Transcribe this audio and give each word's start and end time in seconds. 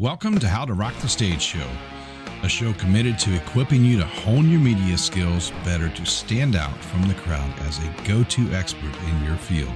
Welcome 0.00 0.38
to 0.38 0.48
How 0.48 0.64
to 0.64 0.74
Rock 0.74 0.94
the 0.98 1.08
Stage 1.08 1.42
Show, 1.42 1.66
a 2.44 2.48
show 2.48 2.72
committed 2.74 3.18
to 3.18 3.34
equipping 3.34 3.84
you 3.84 3.98
to 3.98 4.06
hone 4.06 4.48
your 4.48 4.60
media 4.60 4.96
skills 4.96 5.50
better 5.64 5.88
to 5.88 6.06
stand 6.06 6.54
out 6.54 6.78
from 6.78 7.08
the 7.08 7.14
crowd 7.14 7.52
as 7.62 7.80
a 7.80 7.92
go 8.06 8.22
to 8.22 8.52
expert 8.52 8.94
in 9.08 9.24
your 9.24 9.34
field. 9.34 9.72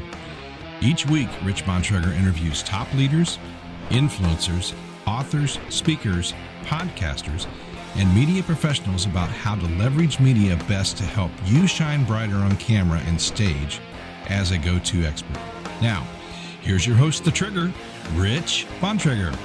Each 0.80 1.04
week, 1.06 1.28
Rich 1.42 1.64
Bontrager 1.64 2.16
interviews 2.16 2.62
top 2.62 2.94
leaders, 2.94 3.40
influencers, 3.88 4.74
authors, 5.08 5.58
speakers, 5.70 6.34
podcasters, 6.66 7.48
and 7.96 8.14
media 8.14 8.44
professionals 8.44 9.06
about 9.06 9.28
how 9.28 9.56
to 9.56 9.66
leverage 9.76 10.20
media 10.20 10.54
best 10.68 10.96
to 10.98 11.02
help 11.02 11.32
you 11.46 11.66
shine 11.66 12.04
brighter 12.04 12.36
on 12.36 12.54
camera 12.58 13.00
and 13.06 13.20
stage 13.20 13.80
as 14.28 14.52
a 14.52 14.58
go 14.58 14.78
to 14.78 15.02
expert. 15.02 15.40
Now, 15.82 16.06
here's 16.60 16.86
your 16.86 16.94
host, 16.94 17.24
The 17.24 17.32
Trigger, 17.32 17.72
Rich 18.14 18.68
Bontrager. 18.78 19.36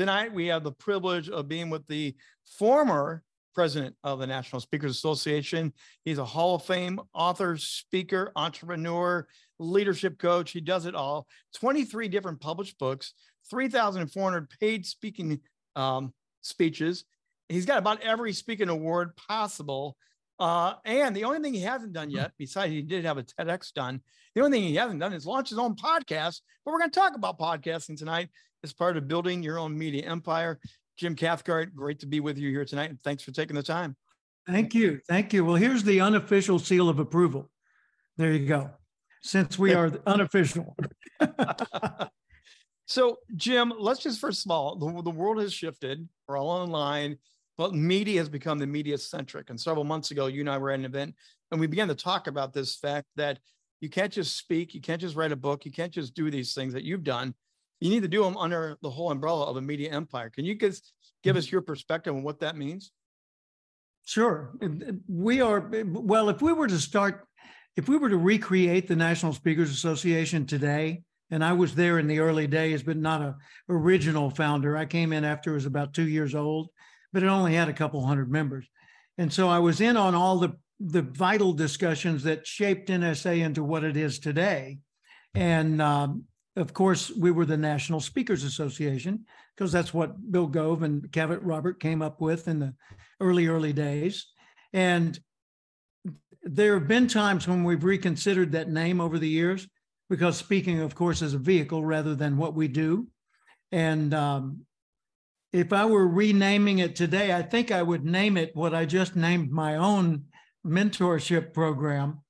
Tonight, 0.00 0.32
we 0.32 0.46
have 0.46 0.64
the 0.64 0.72
privilege 0.72 1.28
of 1.28 1.46
being 1.46 1.68
with 1.68 1.86
the 1.86 2.16
former 2.56 3.22
president 3.54 3.94
of 4.02 4.18
the 4.18 4.26
National 4.26 4.58
Speakers 4.58 4.92
Association. 4.92 5.74
He's 6.06 6.16
a 6.16 6.24
Hall 6.24 6.54
of 6.54 6.64
Fame 6.64 6.98
author, 7.12 7.58
speaker, 7.58 8.32
entrepreneur, 8.34 9.26
leadership 9.58 10.18
coach. 10.18 10.52
He 10.52 10.62
does 10.62 10.86
it 10.86 10.94
all. 10.94 11.26
23 11.56 12.08
different 12.08 12.40
published 12.40 12.78
books, 12.78 13.12
3,400 13.50 14.48
paid 14.58 14.86
speaking 14.86 15.38
um, 15.76 16.14
speeches. 16.40 17.04
He's 17.50 17.66
got 17.66 17.76
about 17.76 18.00
every 18.00 18.32
speaking 18.32 18.70
award 18.70 19.14
possible. 19.28 19.98
Uh, 20.40 20.74
and 20.86 21.14
the 21.14 21.24
only 21.24 21.38
thing 21.38 21.52
he 21.52 21.60
hasn't 21.60 21.92
done 21.92 22.10
yet, 22.10 22.32
besides 22.38 22.72
he 22.72 22.80
did 22.80 23.04
have 23.04 23.18
a 23.18 23.22
TEDx 23.22 23.74
done, 23.74 24.00
the 24.34 24.40
only 24.40 24.58
thing 24.58 24.68
he 24.68 24.74
hasn't 24.74 24.98
done 24.98 25.12
is 25.12 25.26
launch 25.26 25.50
his 25.50 25.58
own 25.58 25.76
podcast. 25.76 26.40
But 26.64 26.72
we're 26.72 26.78
going 26.78 26.90
to 26.90 26.98
talk 26.98 27.14
about 27.14 27.38
podcasting 27.38 27.98
tonight 27.98 28.30
as 28.64 28.72
part 28.72 28.96
of 28.96 29.06
building 29.06 29.42
your 29.42 29.58
own 29.58 29.76
media 29.76 30.08
empire. 30.08 30.58
Jim 30.96 31.14
Cathcart, 31.14 31.74
great 31.74 32.00
to 32.00 32.06
be 32.06 32.20
with 32.20 32.38
you 32.38 32.50
here 32.50 32.64
tonight. 32.64 32.88
And 32.88 33.00
thanks 33.02 33.22
for 33.22 33.32
taking 33.32 33.54
the 33.54 33.62
time. 33.62 33.96
Thank 34.46 34.74
you. 34.74 35.00
Thank 35.08 35.34
you. 35.34 35.44
Well, 35.44 35.56
here's 35.56 35.84
the 35.84 36.00
unofficial 36.00 36.58
seal 36.58 36.88
of 36.88 36.98
approval. 36.98 37.50
There 38.16 38.32
you 38.32 38.46
go. 38.46 38.70
Since 39.22 39.58
we 39.58 39.74
are 39.74 39.92
unofficial. 40.06 40.74
so, 42.86 43.18
Jim, 43.36 43.72
let's 43.78 44.02
just 44.02 44.20
first 44.20 44.46
of 44.46 44.50
all, 44.50 44.76
the, 44.76 45.02
the 45.02 45.10
world 45.10 45.40
has 45.40 45.52
shifted. 45.52 46.08
We're 46.26 46.38
all 46.38 46.48
online, 46.48 47.18
but 47.60 47.74
media 47.74 48.18
has 48.18 48.30
become 48.30 48.58
the 48.58 48.66
media 48.66 48.96
centric. 48.96 49.50
And 49.50 49.60
several 49.60 49.84
months 49.84 50.10
ago, 50.10 50.28
you 50.28 50.40
and 50.40 50.48
I 50.48 50.56
were 50.56 50.70
at 50.70 50.78
an 50.78 50.86
event 50.86 51.14
and 51.50 51.60
we 51.60 51.66
began 51.66 51.88
to 51.88 51.94
talk 51.94 52.26
about 52.26 52.54
this 52.54 52.76
fact 52.76 53.06
that 53.16 53.38
you 53.82 53.90
can't 53.90 54.12
just 54.12 54.38
speak, 54.38 54.74
you 54.74 54.80
can't 54.80 55.00
just 55.00 55.14
write 55.14 55.30
a 55.30 55.36
book, 55.36 55.66
you 55.66 55.70
can't 55.70 55.92
just 55.92 56.14
do 56.14 56.30
these 56.30 56.54
things 56.54 56.72
that 56.72 56.84
you've 56.84 57.04
done 57.04 57.34
you 57.80 57.88
need 57.88 58.02
to 58.02 58.08
do 58.08 58.22
them 58.22 58.36
under 58.36 58.76
the 58.82 58.90
whole 58.90 59.10
umbrella 59.10 59.46
of 59.46 59.56
a 59.56 59.60
media 59.60 59.90
empire. 59.90 60.30
Can 60.30 60.44
you 60.44 60.54
give, 60.54 60.78
give 61.22 61.36
us 61.36 61.46
mm-hmm. 61.46 61.56
your 61.56 61.62
perspective 61.62 62.14
on 62.14 62.22
what 62.22 62.40
that 62.40 62.56
means? 62.56 62.92
Sure. 64.04 64.52
We 65.08 65.40
are, 65.40 65.70
well, 65.86 66.28
if 66.28 66.42
we 66.42 66.52
were 66.52 66.66
to 66.66 66.78
start, 66.78 67.26
if 67.76 67.88
we 67.88 67.96
were 67.96 68.08
to 68.08 68.16
recreate 68.16 68.86
the 68.86 68.96
National 68.96 69.32
Speakers 69.32 69.70
Association 69.70 70.46
today, 70.46 71.02
and 71.30 71.44
I 71.44 71.52
was 71.52 71.74
there 71.74 71.98
in 71.98 72.08
the 72.08 72.18
early 72.18 72.46
days, 72.46 72.82
but 72.82 72.96
not 72.96 73.22
a 73.22 73.36
original 73.68 74.30
founder. 74.30 74.76
I 74.76 74.84
came 74.84 75.12
in 75.12 75.24
after 75.24 75.52
it 75.52 75.54
was 75.54 75.66
about 75.66 75.94
two 75.94 76.08
years 76.08 76.34
old, 76.34 76.68
but 77.12 77.22
it 77.22 77.26
only 77.26 77.54
had 77.54 77.68
a 77.68 77.74
couple 77.74 78.04
hundred 78.04 78.30
members. 78.30 78.66
And 79.18 79.32
so 79.32 79.48
I 79.48 79.58
was 79.58 79.80
in 79.80 79.96
on 79.96 80.14
all 80.14 80.38
the, 80.38 80.56
the 80.78 81.02
vital 81.02 81.52
discussions 81.52 82.22
that 82.24 82.46
shaped 82.46 82.88
NSA 82.88 83.40
into 83.40 83.62
what 83.62 83.84
it 83.84 83.96
is 83.96 84.18
today. 84.18 84.78
And 85.34 85.80
um, 85.82 86.24
of 86.56 86.72
course, 86.72 87.10
we 87.10 87.30
were 87.30 87.46
the 87.46 87.56
National 87.56 88.00
Speakers 88.00 88.44
Association 88.44 89.24
because 89.56 89.72
that's 89.72 89.94
what 89.94 90.30
Bill 90.30 90.46
Gove 90.46 90.82
and 90.82 91.02
Cavett 91.12 91.40
Robert 91.42 91.80
came 91.80 92.02
up 92.02 92.20
with 92.20 92.48
in 92.48 92.58
the 92.58 92.74
early, 93.20 93.46
early 93.46 93.72
days. 93.72 94.26
And 94.72 95.18
there 96.42 96.78
have 96.78 96.88
been 96.88 97.06
times 97.06 97.46
when 97.46 97.64
we've 97.64 97.84
reconsidered 97.84 98.52
that 98.52 98.70
name 98.70 99.00
over 99.00 99.18
the 99.18 99.28
years 99.28 99.68
because 100.08 100.36
speaking, 100.36 100.80
of 100.80 100.94
course, 100.94 101.22
is 101.22 101.34
a 101.34 101.38
vehicle 101.38 101.84
rather 101.84 102.14
than 102.14 102.36
what 102.36 102.54
we 102.54 102.68
do. 102.68 103.06
And 103.70 104.12
um, 104.14 104.62
if 105.52 105.72
I 105.72 105.84
were 105.84 106.06
renaming 106.06 106.78
it 106.78 106.94
today, 106.94 107.32
I 107.32 107.42
think 107.42 107.70
I 107.70 107.82
would 107.82 108.04
name 108.04 108.36
it 108.36 108.54
what 108.54 108.74
I 108.74 108.84
just 108.84 109.16
named 109.16 109.50
my 109.50 109.76
own 109.76 110.24
mentorship 110.64 111.52
program. 111.52 112.20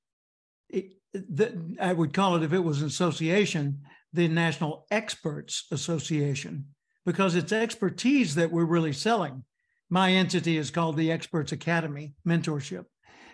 It, 0.68 0.92
the, 1.12 1.76
I 1.80 1.92
would 1.92 2.14
call 2.14 2.36
it, 2.36 2.42
if 2.42 2.52
it 2.52 2.60
was 2.60 2.80
an 2.80 2.86
association, 2.86 3.82
the 4.12 4.28
National 4.28 4.86
Experts 4.90 5.66
Association 5.70 6.66
because 7.06 7.34
it's 7.34 7.52
expertise 7.52 8.34
that 8.34 8.50
we're 8.50 8.64
really 8.64 8.92
selling. 8.92 9.44
My 9.88 10.12
entity 10.12 10.56
is 10.56 10.70
called 10.70 10.96
the 10.96 11.10
Experts 11.10 11.52
Academy 11.52 12.14
Mentorship. 12.26 12.84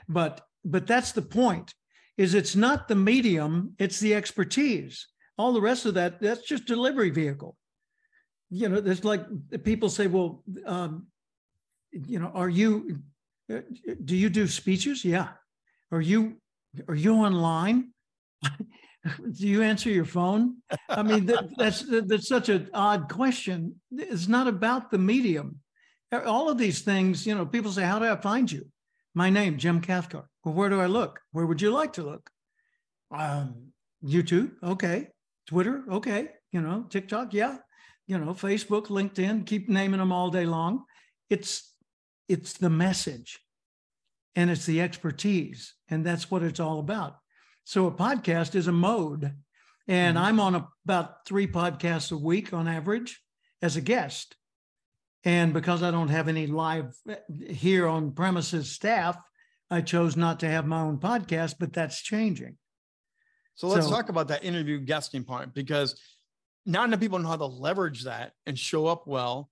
But 0.09 0.41
but 0.65 0.87
that's 0.87 1.13
the 1.13 1.23
point 1.23 1.75
is 2.17 2.35
it's 2.35 2.57
not 2.57 2.89
the 2.89 2.95
medium, 2.95 3.75
it's 3.79 4.01
the 4.01 4.15
expertise. 4.15 5.07
All 5.39 5.53
the 5.53 5.61
rest 5.61 5.87
of 5.87 5.95
that 5.95 6.21
that's 6.21 6.47
just 6.47 6.65
delivery 6.65 7.11
vehicle. 7.11 7.57
You 8.51 8.69
know, 8.69 8.81
there's 8.81 9.05
like 9.05 9.25
people 9.65 9.89
say, 9.89 10.07
well, 10.07 10.43
um, 10.67 11.07
you 11.93 12.19
know, 12.19 12.31
are 12.35 12.49
you 12.49 13.01
do 13.49 14.17
you 14.17 14.29
do 14.29 14.47
speeches? 14.47 15.05
Yeah. 15.05 15.29
Are 15.91 16.01
you 16.01 16.37
are 16.89 16.95
you 16.95 17.15
online? 17.15 17.93
do 18.45 19.47
you 19.47 19.63
answer 19.63 19.91
your 19.91 20.05
phone? 20.05 20.57
I 20.89 21.03
mean, 21.03 21.27
that, 21.27 21.49
that's 21.57 21.85
that's 22.07 22.29
such 22.29 22.49
an 22.49 22.71
odd 22.75 23.09
question. 23.09 23.81
It's 23.93 24.29
not 24.29 24.47
about 24.47 24.91
the 24.91 24.99
medium. 24.99 25.61
All 26.13 26.49
of 26.49 26.59
these 26.59 26.83
things, 26.83 27.27
you 27.27 27.35
know, 27.35 27.47
people 27.47 27.73
say, 27.73 27.83
"How 27.83 27.99
do 27.99 28.07
I 28.07 28.17
find 28.17 28.51
you?" 28.51 28.67
My 29.15 29.31
name, 29.31 29.57
Jim 29.59 29.81
Cathcart. 29.81 30.27
Well, 30.45 30.55
where 30.55 30.69
do 30.69 30.81
I 30.81 30.87
look? 30.87 31.21
Where 31.33 31.47
would 31.47 31.63
you 31.63 31.71
like 31.71 31.95
to 31.95 32.03
look? 32.03 32.31
Um, 33.11 33.73
YouTube, 34.05 34.53
okay. 34.63 35.09
Twitter, 35.47 35.85
okay. 35.91 36.29
You 36.53 36.61
know, 36.61 36.85
TikTok, 36.91 37.33
yeah. 37.33 37.59
You 38.07 38.19
know, 38.19 38.33
Facebook, 38.33 38.87
LinkedIn. 38.87 39.47
Keep 39.47 39.69
naming 39.69 39.99
them 39.99 40.13
all 40.13 40.31
day 40.31 40.47
long. 40.47 40.85
It's 41.29 41.75
it's 42.29 42.55
the 42.55 42.71
message, 42.71 43.41
and 44.35 44.51
it's 44.51 44.67
the 44.67 44.81
expertise, 44.81 45.75
and 45.89 46.05
that's 46.05 46.31
what 46.31 46.43
it's 46.43 46.61
all 46.61 46.79
about. 46.79 47.17
So 47.65 47.87
a 47.87 47.93
podcast 47.93 48.55
is 48.55 48.69
a 48.69 48.73
mode. 48.73 49.33
And 49.89 50.17
mm-hmm. 50.17 50.27
I'm 50.27 50.41
on 50.41 50.55
a, 50.55 50.69
about 50.85 51.27
three 51.27 51.47
podcasts 51.47 52.13
a 52.13 52.17
week 52.17 52.53
on 52.53 52.69
average 52.69 53.21
as 53.63 53.77
a 53.77 53.81
guest. 53.81 54.37
And 55.25 55.53
because 55.53 55.83
I 55.83 55.91
don't 55.91 56.09
have 56.09 56.29
any 56.29 56.47
live 56.47 56.95
here 57.49 57.89
on 57.89 58.13
premises 58.13 58.71
staff, 58.71 59.17
I 59.71 59.81
chose 59.81 60.17
not 60.17 60.41
to 60.41 60.49
have 60.49 60.67
my 60.67 60.81
own 60.81 60.99
podcast, 60.99 61.57
but 61.59 61.73
that's 61.73 62.01
changing. 62.01 62.57
So 63.57 63.69
let's 63.69 63.87
so, 63.87 63.93
talk 63.93 64.09
about 64.09 64.29
that 64.29 64.45
interview 64.45 64.79
guesting 64.79 65.25
part 65.25 65.55
because 65.55 66.01
not 66.67 66.89
enough 66.89 67.01
people 67.01 67.19
know 67.19 67.29
how 67.29 67.37
to 67.37 67.47
leverage 67.47 68.05
that 68.05 68.33
and 68.47 68.59
show 68.59 68.87
up 68.87 69.07
well 69.07 69.51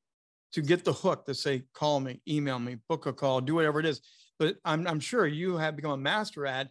to 0.53 0.63
get 0.63 0.85
the 0.85 0.93
hook 0.93 1.25
to 1.27 1.35
say, 1.35 1.63
call 1.73 2.01
me, 2.01 2.21
email 2.29 2.59
me, 2.59 2.77
book 2.89 3.07
a 3.07 3.13
call, 3.13 3.41
do 3.41 3.55
whatever 3.55 3.81
it 3.81 3.87
is. 3.87 4.01
But 4.39 4.57
I'm, 4.65 4.87
I'm 4.87 5.01
sure 5.01 5.27
you 5.27 5.57
have 5.57 5.77
become 5.77 5.93
a 5.93 5.97
master 5.97 6.47
at 6.47 6.69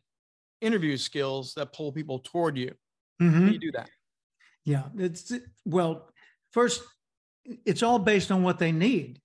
interview 0.62 0.98
skills 0.98 1.54
that 1.56 1.74
pull 1.74 1.92
people 1.92 2.20
toward 2.20 2.58
you. 2.58 2.74
Mm-hmm. 3.22 3.40
How 3.40 3.46
do 3.48 3.52
you 3.52 3.60
do 3.60 3.72
that? 3.72 3.90
Yeah, 4.66 4.84
it's 4.98 5.34
well, 5.66 6.10
first, 6.52 6.84
it's 7.66 7.84
all 7.84 8.00
based 8.00 8.32
on 8.32 8.44
what 8.44 8.60
they 8.60 8.72
need. 8.72 9.20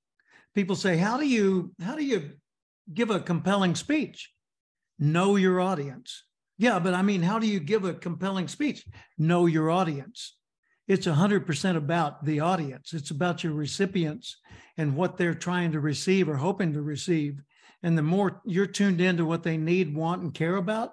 People 0.55 0.75
say, 0.75 0.97
"How 0.97 1.17
do 1.17 1.27
you 1.27 1.73
how 1.81 1.95
do 1.95 2.05
you 2.05 2.33
give 2.93 3.11
a 3.11 3.21
compelling 3.21 3.77
speech?" 3.77 4.33
Know 4.99 5.37
your 5.37 5.61
audience. 5.61 6.25
Yeah, 6.59 6.81
but 6.81 6.93
I 6.93 7.03
mean, 7.03 7.23
how 7.23 7.39
do 7.39 7.47
you 7.47 7.61
give 7.61 7.85
a 7.85 7.95
compelling 7.95 8.49
speech? 8.49 8.85
Know 9.17 9.47
your 9.47 9.71
audience. 9.71 10.38
It's 10.89 11.07
100% 11.07 11.77
about 11.77 12.25
the 12.25 12.41
audience. 12.41 12.95
It's 12.95 13.11
about 13.11 13.45
your 13.45 13.53
recipients 13.53 14.39
and 14.79 14.97
what 14.97 15.19
they're 15.19 15.35
trying 15.35 15.73
to 15.73 15.81
receive 15.81 16.29
or 16.29 16.37
hoping 16.37 16.73
to 16.73 16.81
receive. 16.81 17.43
And 17.83 17.97
the 17.97 18.03
more 18.03 18.41
you're 18.47 18.67
tuned 18.67 19.01
into 19.01 19.27
what 19.27 19.43
they 19.43 19.59
need, 19.59 19.95
want, 19.95 20.23
and 20.23 20.33
care 20.33 20.57
about, 20.57 20.93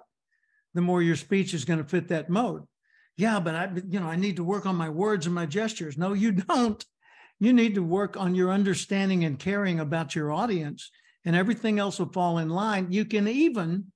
the 0.74 0.82
more 0.82 1.02
your 1.02 1.16
speech 1.16 1.54
is 1.54 1.64
going 1.64 1.82
to 1.82 1.88
fit 1.88 2.08
that 2.08 2.28
mode. 2.28 2.64
Yeah, 3.16 3.40
but 3.40 3.54
I, 3.54 3.70
you 3.88 3.98
know, 3.98 4.06
I 4.06 4.16
need 4.16 4.36
to 4.36 4.44
work 4.44 4.66
on 4.66 4.76
my 4.76 4.90
words 4.90 5.24
and 5.24 5.34
my 5.34 5.46
gestures. 5.46 5.96
No, 5.96 6.12
you 6.12 6.32
don't. 6.32 6.84
You 7.40 7.54
need 7.54 7.74
to 7.74 7.82
work 7.82 8.16
on 8.18 8.34
your 8.34 8.50
understanding 8.50 9.24
and 9.24 9.38
caring 9.38 9.80
about 9.80 10.14
your 10.14 10.30
audience, 10.30 10.90
and 11.24 11.34
everything 11.34 11.78
else 11.78 11.98
will 11.98 12.12
fall 12.12 12.38
in 12.38 12.50
line. 12.50 12.92
You 12.92 13.06
can 13.06 13.26
even 13.26 13.92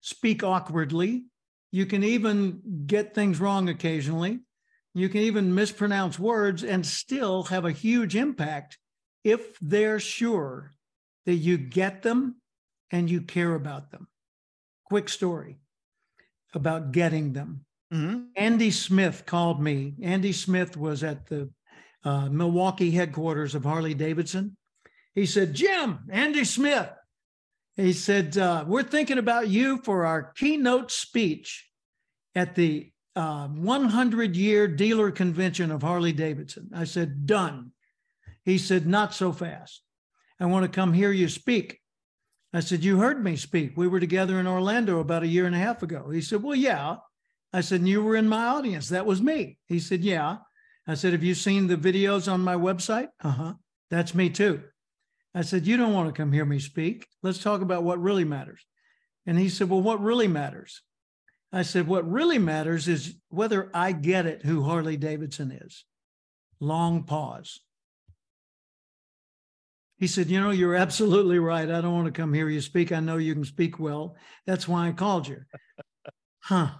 speak 0.00 0.42
awkwardly. 0.42 1.26
You 1.70 1.86
can 1.86 2.02
even 2.02 2.60
get 2.86 3.14
things 3.14 3.40
wrong 3.40 3.68
occasionally. 3.68 4.40
You 4.94 5.08
can 5.08 5.20
even 5.20 5.54
mispronounce 5.54 6.18
words 6.18 6.64
and 6.64 6.84
still 6.84 7.44
have 7.44 7.64
a 7.64 7.72
huge 7.72 8.16
impact 8.16 8.78
if 9.24 9.58
they're 9.60 10.00
sure 10.00 10.72
that 11.26 11.34
you 11.34 11.58
get 11.58 12.02
them 12.02 12.36
and 12.90 13.10
you 13.10 13.20
care 13.20 13.54
about 13.54 13.90
them. 13.90 14.08
Quick 14.86 15.08
story 15.08 15.58
about 16.54 16.92
getting 16.92 17.34
them. 17.34 17.64
Mm-hmm. 17.92 18.20
Andy 18.36 18.70
Smith 18.70 19.24
called 19.26 19.60
me. 19.60 19.94
Andy 20.02 20.32
Smith 20.32 20.76
was 20.76 21.02
at 21.02 21.26
the 21.26 21.50
uh, 22.04 22.28
Milwaukee 22.28 22.90
headquarters 22.90 23.54
of 23.54 23.64
Harley 23.64 23.94
Davidson. 23.94 24.56
He 25.14 25.26
said, 25.26 25.54
Jim, 25.54 26.00
Andy 26.10 26.44
Smith. 26.44 26.90
He 27.76 27.92
said, 27.92 28.36
uh, 28.36 28.64
We're 28.66 28.82
thinking 28.82 29.18
about 29.18 29.48
you 29.48 29.80
for 29.82 30.04
our 30.06 30.32
keynote 30.36 30.90
speech 30.90 31.68
at 32.34 32.54
the 32.54 32.90
uh, 33.18 33.48
100 33.48 34.36
year 34.36 34.68
dealer 34.68 35.10
convention 35.10 35.72
of 35.72 35.82
Harley 35.82 36.12
Davidson. 36.12 36.70
I 36.72 36.84
said, 36.84 37.26
Done. 37.26 37.72
He 38.44 38.58
said, 38.58 38.86
Not 38.86 39.12
so 39.12 39.32
fast. 39.32 39.82
I 40.38 40.46
want 40.46 40.64
to 40.64 40.74
come 40.74 40.92
hear 40.92 41.10
you 41.10 41.28
speak. 41.28 41.80
I 42.54 42.60
said, 42.60 42.84
You 42.84 42.98
heard 42.98 43.22
me 43.22 43.34
speak. 43.34 43.76
We 43.76 43.88
were 43.88 43.98
together 43.98 44.38
in 44.38 44.46
Orlando 44.46 45.00
about 45.00 45.24
a 45.24 45.28
year 45.28 45.46
and 45.46 45.54
a 45.54 45.58
half 45.58 45.82
ago. 45.82 46.10
He 46.10 46.20
said, 46.20 46.44
Well, 46.44 46.54
yeah. 46.54 46.96
I 47.52 47.60
said, 47.60 47.86
You 47.88 48.04
were 48.04 48.14
in 48.14 48.28
my 48.28 48.44
audience. 48.44 48.88
That 48.88 49.04
was 49.04 49.20
me. 49.20 49.58
He 49.66 49.80
said, 49.80 50.04
Yeah. 50.04 50.36
I 50.86 50.94
said, 50.94 51.12
Have 51.12 51.24
you 51.24 51.34
seen 51.34 51.66
the 51.66 51.76
videos 51.76 52.32
on 52.32 52.40
my 52.40 52.54
website? 52.54 53.08
Uh 53.22 53.30
huh. 53.30 53.54
That's 53.90 54.14
me 54.14 54.30
too. 54.30 54.62
I 55.34 55.42
said, 55.42 55.66
You 55.66 55.76
don't 55.76 55.92
want 55.92 56.08
to 56.08 56.16
come 56.16 56.32
hear 56.32 56.44
me 56.44 56.60
speak. 56.60 57.08
Let's 57.24 57.42
talk 57.42 57.62
about 57.62 57.82
what 57.82 58.00
really 58.00 58.24
matters. 58.24 58.64
And 59.26 59.36
he 59.36 59.48
said, 59.48 59.68
Well, 59.68 59.82
what 59.82 60.00
really 60.00 60.28
matters? 60.28 60.82
I 61.52 61.62
said, 61.62 61.86
What 61.86 62.10
really 62.10 62.38
matters 62.38 62.88
is 62.88 63.14
whether 63.28 63.70
I 63.72 63.92
get 63.92 64.26
it 64.26 64.44
who 64.44 64.62
Harley 64.62 64.96
Davidson 64.96 65.50
is. 65.50 65.84
Long 66.60 67.04
pause. 67.04 67.60
He 69.96 70.06
said, 70.06 70.28
You 70.28 70.40
know, 70.40 70.50
you're 70.50 70.74
absolutely 70.74 71.38
right. 71.38 71.70
I 71.70 71.80
don't 71.80 71.94
want 71.94 72.06
to 72.06 72.20
come 72.20 72.32
hear 72.32 72.48
you 72.48 72.60
speak. 72.60 72.92
I 72.92 73.00
know 73.00 73.16
you 73.16 73.34
can 73.34 73.44
speak 73.44 73.78
well. 73.78 74.16
That's 74.46 74.68
why 74.68 74.88
I 74.88 74.92
called 74.92 75.26
you. 75.26 75.40
huh. 76.40 76.70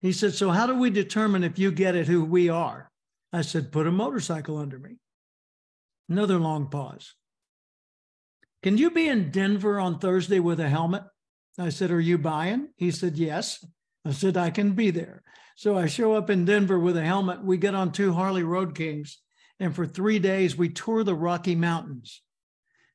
He 0.00 0.12
said, 0.12 0.34
So 0.34 0.50
how 0.50 0.66
do 0.66 0.76
we 0.76 0.90
determine 0.90 1.44
if 1.44 1.58
you 1.58 1.72
get 1.72 1.96
it 1.96 2.06
who 2.06 2.24
we 2.24 2.48
are? 2.48 2.90
I 3.32 3.42
said, 3.42 3.72
Put 3.72 3.86
a 3.86 3.92
motorcycle 3.92 4.58
under 4.58 4.78
me. 4.78 4.96
Another 6.08 6.38
long 6.38 6.68
pause. 6.68 7.14
Can 8.62 8.78
you 8.78 8.90
be 8.90 9.08
in 9.08 9.30
Denver 9.30 9.80
on 9.80 9.98
Thursday 9.98 10.38
with 10.38 10.60
a 10.60 10.68
helmet? 10.68 11.02
I 11.58 11.68
said, 11.68 11.90
Are 11.90 12.00
you 12.00 12.18
buying? 12.18 12.68
He 12.76 12.90
said, 12.90 13.16
Yes. 13.16 13.64
I 14.04 14.12
said, 14.12 14.36
I 14.36 14.50
can 14.50 14.72
be 14.72 14.90
there. 14.90 15.22
So 15.56 15.76
I 15.76 15.86
show 15.86 16.14
up 16.14 16.28
in 16.28 16.44
Denver 16.44 16.78
with 16.78 16.96
a 16.96 17.04
helmet. 17.04 17.44
We 17.44 17.56
get 17.56 17.74
on 17.74 17.92
two 17.92 18.14
Harley 18.14 18.42
Road 18.42 18.74
Kings 18.74 19.22
and 19.62 19.76
for 19.76 19.86
three 19.86 20.18
days, 20.18 20.56
we 20.56 20.70
tour 20.70 21.04
the 21.04 21.14
Rocky 21.14 21.54
Mountains. 21.54 22.20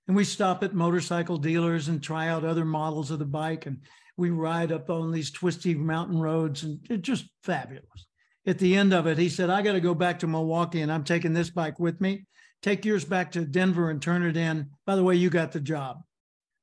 And 0.06 0.18
we 0.18 0.26
stop 0.26 0.64
at 0.64 0.74
motorcycle 0.74 1.38
dealers 1.38 1.88
and 1.88 2.04
try 2.04 2.28
out 2.28 2.44
other 2.44 2.66
models 2.66 3.10
of 3.10 3.20
the 3.20 3.26
bike. 3.26 3.66
And 3.66 3.84
we 4.18 4.32
ride 4.32 4.74
up 4.74 4.90
on 4.90 5.14
these 5.14 5.32
twisty 5.32 5.76
mountain 5.76 6.20
roads 6.20 6.64
and 6.64 6.80
it's 6.90 7.08
just 7.08 7.26
fabulous. 7.42 8.08
At 8.46 8.60
the 8.60 8.76
end 8.76 8.94
of 8.94 9.08
it, 9.08 9.18
he 9.18 9.30
said, 9.30 9.50
I 9.50 9.62
got 9.62 9.74
to 9.74 9.80
go 9.80 9.94
back 9.94 10.20
to 10.20 10.28
Milwaukee 10.28 10.82
and 10.82 10.92
I'm 10.92 11.06
taking 11.06 11.32
this 11.32 11.50
bike 11.50 11.80
with 11.80 12.02
me. 12.02 12.26
Take 12.62 12.84
yours 12.84 13.06
back 13.06 13.32
to 13.32 13.46
Denver 13.46 13.90
and 13.90 14.02
turn 14.02 14.24
it 14.24 14.36
in. 14.36 14.72
By 14.86 14.98
the 14.98 15.04
way, 15.04 15.16
you 15.16 15.30
got 15.30 15.54
the 15.54 15.62
job. 15.62 16.02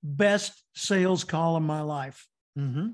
Best 0.05 0.62
sales 0.75 1.25
call 1.25 1.56
in 1.56 1.65
my 1.65 1.81
life. 1.81 2.29
Mm-hmm. 2.59 2.91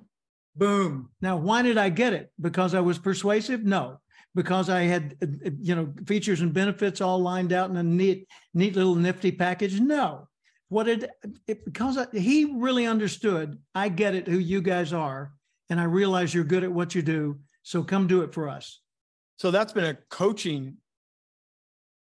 Boom. 0.56 1.10
Now, 1.20 1.36
why 1.36 1.62
did 1.62 1.76
I 1.76 1.90
get 1.90 2.12
it? 2.12 2.32
Because 2.40 2.74
I 2.74 2.80
was 2.80 2.98
persuasive? 2.98 3.64
No 3.64 3.98
because 4.34 4.70
I 4.70 4.82
had 4.82 5.16
uh, 5.22 5.26
uh, 5.46 5.50
you 5.60 5.74
know 5.74 5.92
features 6.06 6.40
and 6.40 6.52
benefits 6.52 7.00
all 7.00 7.18
lined 7.20 7.52
out 7.52 7.70
in 7.70 7.76
a 7.76 7.82
neat 7.82 8.28
neat 8.54 8.76
little 8.76 8.94
nifty 8.94 9.32
package. 9.32 9.80
No, 9.80 10.28
what 10.68 10.84
did 10.84 11.08
it, 11.46 11.64
because 11.64 11.98
I, 11.98 12.06
he 12.12 12.44
really 12.56 12.86
understood. 12.86 13.58
I 13.74 13.88
get 13.88 14.14
it 14.14 14.28
who 14.28 14.38
you 14.38 14.62
guys 14.62 14.92
are, 14.92 15.32
and 15.68 15.80
I 15.80 15.84
realize 15.84 16.32
you're 16.34 16.44
good 16.44 16.64
at 16.64 16.72
what 16.72 16.94
you 16.94 17.02
do. 17.02 17.40
So 17.62 17.82
come 17.82 18.06
do 18.06 18.22
it 18.22 18.32
for 18.32 18.48
us. 18.48 18.80
So 19.36 19.50
that's 19.50 19.72
been 19.72 19.84
a 19.84 19.98
coaching 20.10 20.76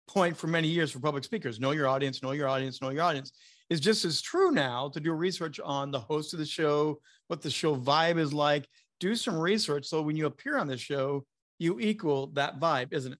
point 0.07 0.37
for 0.37 0.47
many 0.47 0.67
years 0.67 0.91
for 0.91 0.99
public 0.99 1.23
speakers. 1.23 1.59
Know 1.59 1.71
your 1.71 1.87
audience, 1.87 2.21
know 2.21 2.31
your 2.31 2.47
audience, 2.47 2.81
know 2.81 2.89
your 2.89 3.03
audience. 3.03 3.31
Is 3.71 3.79
just 3.79 4.03
as 4.03 4.21
true 4.21 4.51
now 4.51 4.89
to 4.89 4.99
do 4.99 5.13
research 5.13 5.57
on 5.63 5.91
the 5.91 5.99
host 5.99 6.33
of 6.33 6.39
the 6.39 6.45
show, 6.45 6.99
what 7.27 7.41
the 7.41 7.49
show 7.49 7.73
vibe 7.73 8.17
is 8.17 8.33
like. 8.33 8.67
Do 8.99 9.15
some 9.15 9.39
research 9.39 9.85
so 9.85 10.01
when 10.01 10.17
you 10.17 10.25
appear 10.25 10.57
on 10.57 10.67
the 10.67 10.75
show, 10.75 11.25
you 11.57 11.79
equal 11.79 12.27
that 12.33 12.59
vibe, 12.59 12.91
isn't 12.91 13.13
it? 13.13 13.19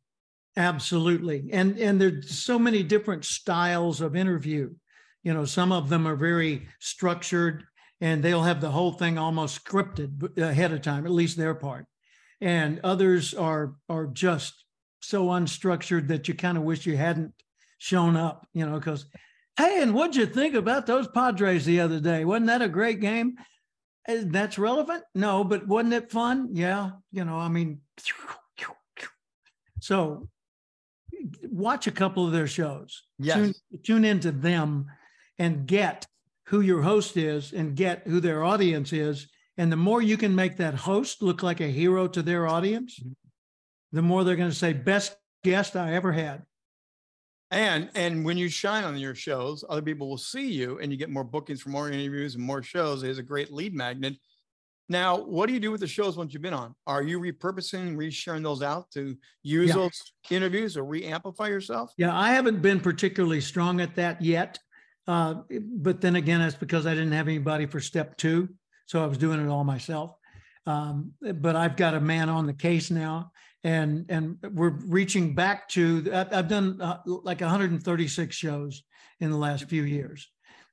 Absolutely. 0.58 1.48
And 1.54 1.80
and 1.80 2.02
there's 2.02 2.38
so 2.38 2.60
many 2.60 2.84
different 2.84 3.24
styles 3.24 4.02
of 4.02 4.18
interview. 4.18 4.72
You 5.24 5.34
know, 5.34 5.46
some 5.46 5.72
of 5.72 5.88
them 5.88 6.06
are 6.06 6.18
very 6.18 6.68
structured 6.82 7.64
and 8.02 8.22
they'll 8.22 8.44
have 8.44 8.60
the 8.60 8.72
whole 8.72 8.92
thing 8.92 9.18
almost 9.18 9.64
scripted 9.64 10.38
ahead 10.38 10.74
of 10.74 10.82
time, 10.82 11.06
at 11.06 11.14
least 11.14 11.38
their 11.38 11.56
part. 11.56 11.86
And 12.42 12.82
others 12.84 13.34
are 13.34 13.76
are 13.88 14.08
just 14.08 14.66
so 15.00 15.28
unstructured 15.28 16.10
that 16.10 16.28
you 16.28 16.34
kind 16.34 16.58
of 16.58 16.66
wish 16.66 16.86
you 16.86 16.98
hadn't 16.98 17.32
shown 17.78 18.18
up, 18.18 18.46
you 18.54 18.66
know, 18.66 18.78
because 18.78 19.06
hey, 19.62 19.82
and 19.82 19.94
what'd 19.94 20.16
you 20.16 20.26
think 20.26 20.56
about 20.56 20.86
those 20.86 21.08
Padres 21.08 21.66
the 21.66 21.80
other 21.80 22.00
day? 22.00 22.26
Wasn't 22.26 22.48
that 22.48 22.62
a 22.62 22.70
great 22.70 23.00
game? 23.00 23.36
Eh, 24.08 24.24
that's 24.26 24.58
relevant? 24.58 25.04
No, 25.14 25.44
but 25.44 25.68
wasn't 25.68 25.94
it 25.94 26.12
fun? 26.12 26.50
Yeah. 26.54 26.92
You 27.12 27.26
know, 27.26 27.38
I 27.38 27.48
mean, 27.48 27.82
so 29.80 30.28
watch 31.44 31.88
a 31.88 31.92
couple 31.92 32.26
of 32.26 32.32
their 32.32 32.48
shows. 32.48 33.04
Yes. 33.20 33.38
Tune, 33.38 33.54
tune 33.84 34.06
into 34.06 34.32
them 34.32 34.88
and 35.38 35.68
get 35.68 36.08
who 36.48 36.62
your 36.62 36.82
host 36.82 37.18
is 37.18 37.54
and 37.54 37.76
get 37.76 38.08
who 38.08 38.20
their 38.20 38.44
audience 38.44 38.92
is. 38.92 39.28
And 39.58 39.72
the 39.72 39.78
more 39.78 40.02
you 40.02 40.18
can 40.18 40.34
make 40.34 40.58
that 40.58 40.74
host 40.74 41.22
look 41.22 41.44
like 41.44 41.62
a 41.62 41.68
hero 41.68 42.08
to 42.08 42.22
their 42.22 42.48
audience, 42.48 43.00
mm-hmm. 43.00 43.12
the 43.92 44.02
more 44.02 44.24
they're 44.24 44.36
going 44.36 44.50
to 44.50 44.56
say, 44.56 44.74
best 44.74 45.16
guest 45.44 45.76
I 45.76 45.94
ever 45.94 46.12
had. 46.12 46.44
And 47.52 47.90
and 47.96 48.24
when 48.24 48.38
you 48.38 48.48
shine 48.48 48.86
on 48.86 48.98
your 48.98 49.14
shows, 49.14 49.64
other 49.70 49.82
people 49.82 50.10
will 50.10 50.18
see 50.18 50.50
you 50.50 50.80
and 50.80 50.92
you 50.92 50.98
get 50.98 51.10
more 51.10 51.26
bookings 51.26 51.62
for 51.62 51.70
more 51.70 51.90
interviews 51.90 52.36
and 52.36 52.44
more 52.44 52.64
shows. 52.64 53.04
It 53.04 53.10
is 53.10 53.18
a 53.18 53.24
great 53.24 53.52
lead 53.52 53.76
magnet. 53.76 54.16
Now, 54.88 55.18
what 55.18 55.48
do 55.48 55.54
you 55.54 55.60
do 55.60 55.72
with 55.72 55.80
the 55.80 55.88
shows 55.88 56.18
once 56.18 56.34
you've 56.34 56.42
been 56.42 56.54
on? 56.54 56.76
Are 56.86 57.02
you 57.02 57.20
repurposing, 57.20 57.96
resharing 57.96 58.44
those 58.44 58.62
out 58.62 58.92
to 58.92 59.16
use 59.42 59.70
yeah. 59.70 59.76
those 59.76 60.02
interviews 60.30 60.76
or 60.76 60.84
re-amplify 60.84 61.48
yourself? 61.48 61.94
Yeah, 61.98 62.18
I 62.18 62.34
haven't 62.34 62.62
been 62.62 62.82
particularly 62.82 63.40
strong 63.40 63.80
at 63.80 63.96
that 63.96 64.22
yet. 64.22 64.60
Uh, 65.08 65.36
but 65.78 66.02
then 66.02 66.18
again, 66.18 66.42
that's 66.42 66.56
because 66.56 66.86
I 66.86 66.94
didn't 66.94 67.14
have 67.14 67.30
anybody 67.30 67.68
for 67.68 67.80
step 67.80 68.18
two. 68.18 68.50
So 68.86 69.02
I 69.02 69.06
was 69.06 69.18
doing 69.18 69.40
it 69.40 69.50
all 69.50 69.64
myself. 69.64 70.14
Um, 70.66 71.14
but 71.22 71.56
I've 71.56 71.78
got 71.78 71.94
a 71.94 72.02
man 72.02 72.28
on 72.28 72.46
the 72.46 72.54
case 72.54 72.92
now 72.92 73.32
and 73.64 74.06
and 74.10 74.38
we're 74.54 74.78
reaching 74.88 75.36
back 75.36 75.70
to 75.70 76.10
i've 76.32 76.48
done 76.48 76.82
uh, 76.82 76.98
like 77.06 77.42
136 77.42 78.36
shows 78.36 78.84
in 79.20 79.30
the 79.30 79.38
last 79.38 79.66
few 79.66 79.84
years 79.84 80.30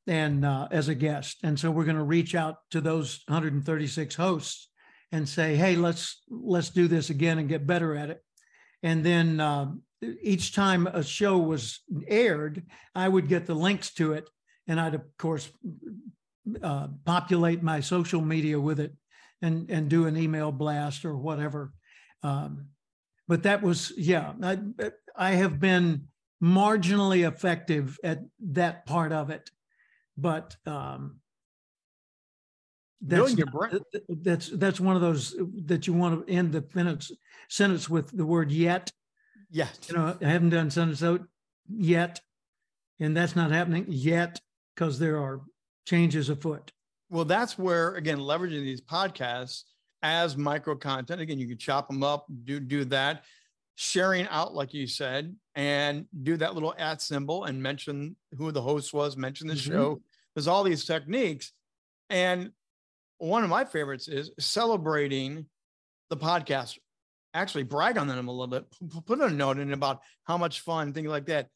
and 0.07 0.43
uh, 0.43 0.67
as 0.71 0.89
a 0.89 0.95
guest. 0.95 1.37
And 1.43 1.61
so 1.61 1.71
we're 1.71 1.85
going 1.85 1.99
to 1.99 2.03
reach 2.03 2.35
out 2.35 2.57
to 2.71 2.81
those 2.81 3.21
136 3.29 4.15
hosts 4.15 4.71
and 5.13 5.29
say 5.29 5.55
hey 5.55 5.77
let's 5.77 6.23
let's 6.31 6.71
do 6.71 6.89
this 6.89 7.11
again 7.11 7.39
and 7.39 7.49
get 7.49 7.67
better 7.67 7.95
at 7.95 8.11
it. 8.11 8.23
And 8.83 9.05
then 9.05 9.39
uh, 9.39 9.73
each 10.23 10.55
time 10.55 10.87
a 10.87 11.03
show 11.03 11.39
was 11.39 11.81
aired 12.07 12.63
i 12.95 13.09
would 13.09 13.29
get 13.29 13.47
the 13.47 13.55
links 13.55 13.93
to 13.93 14.13
it 14.13 14.29
and 14.67 14.81
i'd 14.81 14.95
of 14.95 15.03
course 15.19 15.51
uh, 16.63 16.89
populate 17.05 17.63
my 17.63 17.81
social 17.81 18.21
media 18.21 18.59
with 18.61 18.81
it 18.81 18.95
and 19.43 19.71
and 19.71 19.89
do 19.89 20.07
an 20.07 20.17
email 20.17 20.53
blast 20.53 21.05
or 21.05 21.17
whatever 21.17 21.73
um, 22.23 22.67
but 23.29 23.43
that 23.45 23.63
was 23.63 23.93
yeah 23.97 24.33
I, 24.43 24.59
I 25.15 25.31
have 25.33 25.61
been 25.61 26.09
marginally 26.43 27.29
effective 27.29 27.99
at 28.03 28.23
that 28.41 28.87
part 28.87 29.13
of 29.13 29.31
it. 29.31 29.51
But 30.17 30.57
um 30.67 31.21
that's 33.01 33.37
that's 34.09 34.49
that's 34.49 34.81
one 34.81 34.97
of 34.97 35.03
those 35.03 35.37
that 35.67 35.87
you 35.87 35.93
want 35.93 36.27
to 36.27 36.33
end 36.33 36.53
the 36.53 36.65
sentence 36.73 37.13
sentence 37.49 37.89
with 37.89 38.11
the 38.17 38.27
word 38.27 38.51
yet. 38.51 38.91
Yeah 39.51 39.69
you 39.89 39.95
know 39.95 40.17
i 40.21 40.29
haven't 40.29 40.51
done 40.51 40.71
sentence 40.71 41.03
out 41.03 41.23
yet 41.69 42.21
and 43.01 43.17
that's 43.17 43.37
not 43.37 43.51
happening 43.51 43.87
yet 43.89 44.41
because 44.75 44.99
there 44.99 45.19
are 45.19 45.41
changes 45.87 46.29
afoot. 46.29 46.73
Well 47.09 47.25
that's 47.25 47.57
where 47.57 47.95
again 47.95 48.19
leveraging 48.19 48.65
these 48.65 48.81
podcasts 48.81 49.63
as 50.03 50.37
micro 50.37 50.77
content. 50.77 51.21
Again, 51.21 51.39
you 51.39 51.49
can 51.49 51.59
chop 51.59 51.89
them 51.89 52.03
up, 52.03 52.27
do 52.45 52.61
do 52.61 52.85
that, 52.87 53.25
sharing 53.77 54.27
out 54.29 54.55
like 54.55 54.75
you 54.75 54.87
said, 54.87 55.35
and 55.55 56.07
do 56.23 56.37
that 56.37 56.55
little 56.55 56.75
at 56.79 57.03
symbol 57.03 57.45
and 57.45 57.63
mention 57.63 58.17
who 58.37 58.53
the 58.53 58.63
host 58.63 58.93
was, 58.93 59.17
mention 59.17 59.49
the 59.49 59.55
mm-hmm. 59.55 59.73
show. 59.73 60.01
There's 60.35 60.49
all 60.49 60.63
these 60.63 60.85
techniques, 60.85 61.53
and 62.11 62.53
one 63.19 63.43
of 63.43 63.51
my 63.51 63.65
favorites 63.65 64.09
is 64.09 64.31
celebrating 64.39 65.47
the 66.11 66.17
podcast. 66.17 66.79
Actually, 67.35 67.65
brag 67.65 67.99
on 67.99 68.07
them 68.07 68.29
a 68.29 68.33
little 68.33 68.47
bit. 68.47 68.65
Put 69.07 69.21
a 69.21 69.29
note 69.29 69.59
in 69.59 69.73
about 69.73 70.01
how 70.25 70.39
much 70.39 70.61
fun, 70.61 70.93
things 70.93 71.09
like 71.09 71.27
that. 71.27 71.49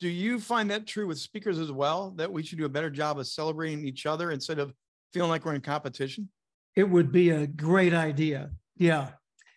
Do 0.00 0.08
you 0.08 0.40
find 0.40 0.70
that 0.70 0.86
true 0.86 1.06
with 1.06 1.18
speakers 1.18 1.58
as 1.58 1.70
well? 1.70 2.12
That 2.12 2.32
we 2.32 2.42
should 2.42 2.58
do 2.58 2.64
a 2.64 2.70
better 2.70 2.88
job 2.88 3.18
of 3.18 3.26
celebrating 3.26 3.84
each 3.84 4.06
other 4.06 4.30
instead 4.30 4.58
of 4.58 4.72
feeling 5.12 5.28
like 5.28 5.44
we're 5.44 5.54
in 5.54 5.60
competition? 5.60 6.30
It 6.76 6.88
would 6.88 7.12
be 7.12 7.30
a 7.30 7.46
great 7.46 7.94
idea. 7.94 8.50
Yeah. 8.76 9.10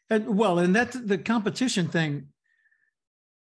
And 0.10 0.38
well, 0.38 0.60
and 0.60 0.75
that's 0.75 1.00
the 1.00 1.17
competition 1.17 1.88
thing. 1.88 2.27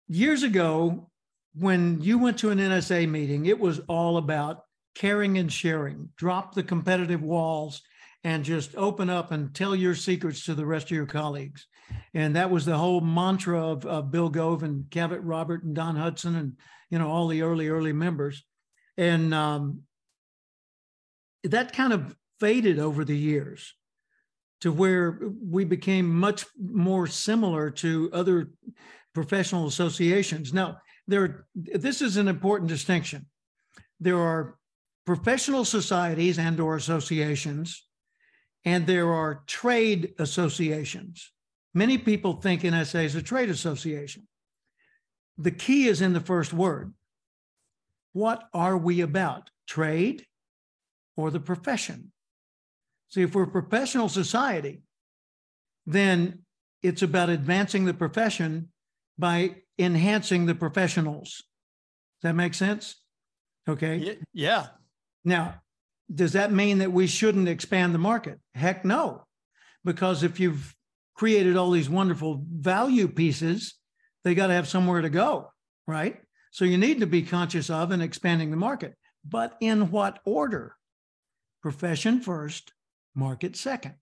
years 0.08 0.44
ago, 0.44 1.10
when 1.54 2.02
you 2.02 2.18
went 2.18 2.40
to 2.40 2.50
an 2.50 2.60
NSA 2.60 3.10
meeting, 3.10 3.46
it 3.46 3.60
was 3.60 3.80
all 3.88 4.18
about 4.18 4.64
caring 4.96 5.38
and 5.38 5.52
sharing. 5.52 6.10
Drop 6.16 6.54
the 6.54 6.64
competitive 6.64 7.22
walls 7.22 7.82
and 8.24 8.44
just 8.44 8.76
open 8.76 9.10
up 9.10 9.32
and 9.32 9.54
tell 9.54 9.76
your 9.76 9.96
secrets 9.96 10.46
to 10.46 10.54
the 10.54 10.66
rest 10.66 10.86
of 10.86 10.92
your 10.92 11.06
colleagues. 11.06 11.66
And 12.14 12.36
that 12.36 12.52
was 12.52 12.66
the 12.66 12.78
whole 12.78 13.02
mantra 13.02 13.66
of, 13.66 13.86
of 13.86 14.12
Bill 14.12 14.30
Gove 14.30 14.64
and 14.64 14.86
Cavett 14.86 15.22
Robert 15.24 15.64
and 15.64 15.76
Don 15.76 15.96
Hutson 15.96 16.38
and 16.38 16.54
you 16.90 17.00
know 17.00 17.10
all 17.10 17.28
the 17.28 17.42
early 17.42 17.70
early 17.70 17.94
members. 17.94 18.44
And 18.98 19.34
um, 19.34 19.82
that 21.44 21.74
kind 21.74 21.94
of 21.94 22.16
faded 22.42 22.80
over 22.80 23.06
the 23.06 23.18
years 23.18 23.76
to 24.62 24.72
where 24.72 25.20
we 25.48 25.64
became 25.64 26.14
much 26.14 26.46
more 26.60 27.06
similar 27.06 27.70
to 27.70 28.10
other 28.12 28.50
professional 29.14 29.68
associations. 29.68 30.52
Now, 30.52 30.80
there 31.08 31.46
this 31.56 32.02
is 32.02 32.18
an 32.18 32.28
important 32.28 32.68
distinction. 32.70 33.28
There 34.00 34.18
are 34.18 34.58
professional 35.06 35.66
societies 35.66 36.40
and 36.40 36.60
or 36.60 36.76
associations 36.76 37.88
and 38.66 38.86
there 38.86 39.12
are 39.12 39.44
trade 39.48 40.14
associations. 40.20 41.32
Many 41.74 41.98
people 41.98 42.34
think 42.34 42.62
NSA 42.62 43.06
is 43.06 43.16
a 43.16 43.22
trade 43.22 43.50
association. 43.50 44.28
The 45.38 45.52
key 45.52 45.88
is 45.88 46.02
in 46.02 46.14
the 46.14 46.20
first 46.20 46.54
word. 46.54 46.94
What 48.14 48.44
are 48.54 48.78
we 48.78 49.02
about? 49.02 49.50
Trade 49.68 50.26
or 51.16 51.32
the 51.32 51.40
profession? 51.40 52.12
See, 53.12 53.22
if 53.22 53.36
we're 53.36 53.44
a 53.44 53.48
professional 53.48 54.08
society, 54.10 54.82
then 55.86 56.40
it's 56.82 57.02
about 57.02 57.30
advancing 57.30 57.86
the 57.86 57.94
profession 57.94 58.70
by 59.18 59.58
enhancing 59.78 60.46
the 60.46 60.56
professionals. 60.56 61.44
Does 62.22 62.30
that 62.30 62.36
make 62.36 62.54
sense? 62.54 62.96
Okay. 63.68 64.18
Yeah. 64.34 64.68
Now, 65.26 65.62
does 66.14 66.34
that 66.34 66.52
mean 66.52 66.80
that 66.80 66.92
we 66.92 67.06
shouldn't 67.06 67.50
expand 67.50 67.94
the 67.94 68.00
market? 68.00 68.40
Heck 68.56 68.86
no. 68.86 69.26
Because 69.84 70.24
if 70.24 70.40
you've 70.40 70.74
created 71.16 71.58
all 71.58 71.72
these 71.72 71.90
wonderful 71.90 72.44
value 72.50 73.08
pieces, 73.08 73.76
they 74.24 74.36
got 74.36 74.48
to 74.48 74.54
have 74.54 74.68
somewhere 74.68 75.02
to 75.02 75.10
go, 75.10 75.52
right? 75.86 76.22
So 76.52 76.66
you 76.66 76.78
need 76.78 77.02
to 77.02 77.08
be 77.08 77.24
conscious 77.24 77.70
of 77.70 77.92
and 77.92 78.02
expanding 78.02 78.52
the 78.52 78.58
market. 78.58 78.96
But 79.28 79.58
in 79.60 79.92
what 79.92 80.20
order? 80.26 80.76
Profession 81.62 82.22
first, 82.22 82.74
market 83.16 83.56
second. 83.56 83.96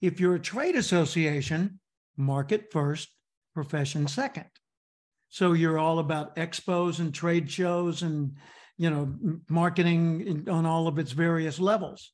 If 0.00 0.20
you're 0.20 0.34
a 0.34 0.40
trade 0.40 0.76
association, 0.76 1.80
market 2.16 2.70
first, 2.70 3.08
profession 3.54 4.06
second. 4.06 4.46
So 5.28 5.52
you're 5.52 5.78
all 5.78 5.98
about 5.98 6.36
expos 6.36 6.98
and 6.98 7.12
trade 7.12 7.50
shows 7.50 8.02
and 8.02 8.36
you 8.78 8.90
know 8.90 9.14
marketing 9.48 10.46
on 10.50 10.66
all 10.66 10.86
of 10.86 10.98
its 10.98 11.12
various 11.12 11.58
levels. 11.58 12.12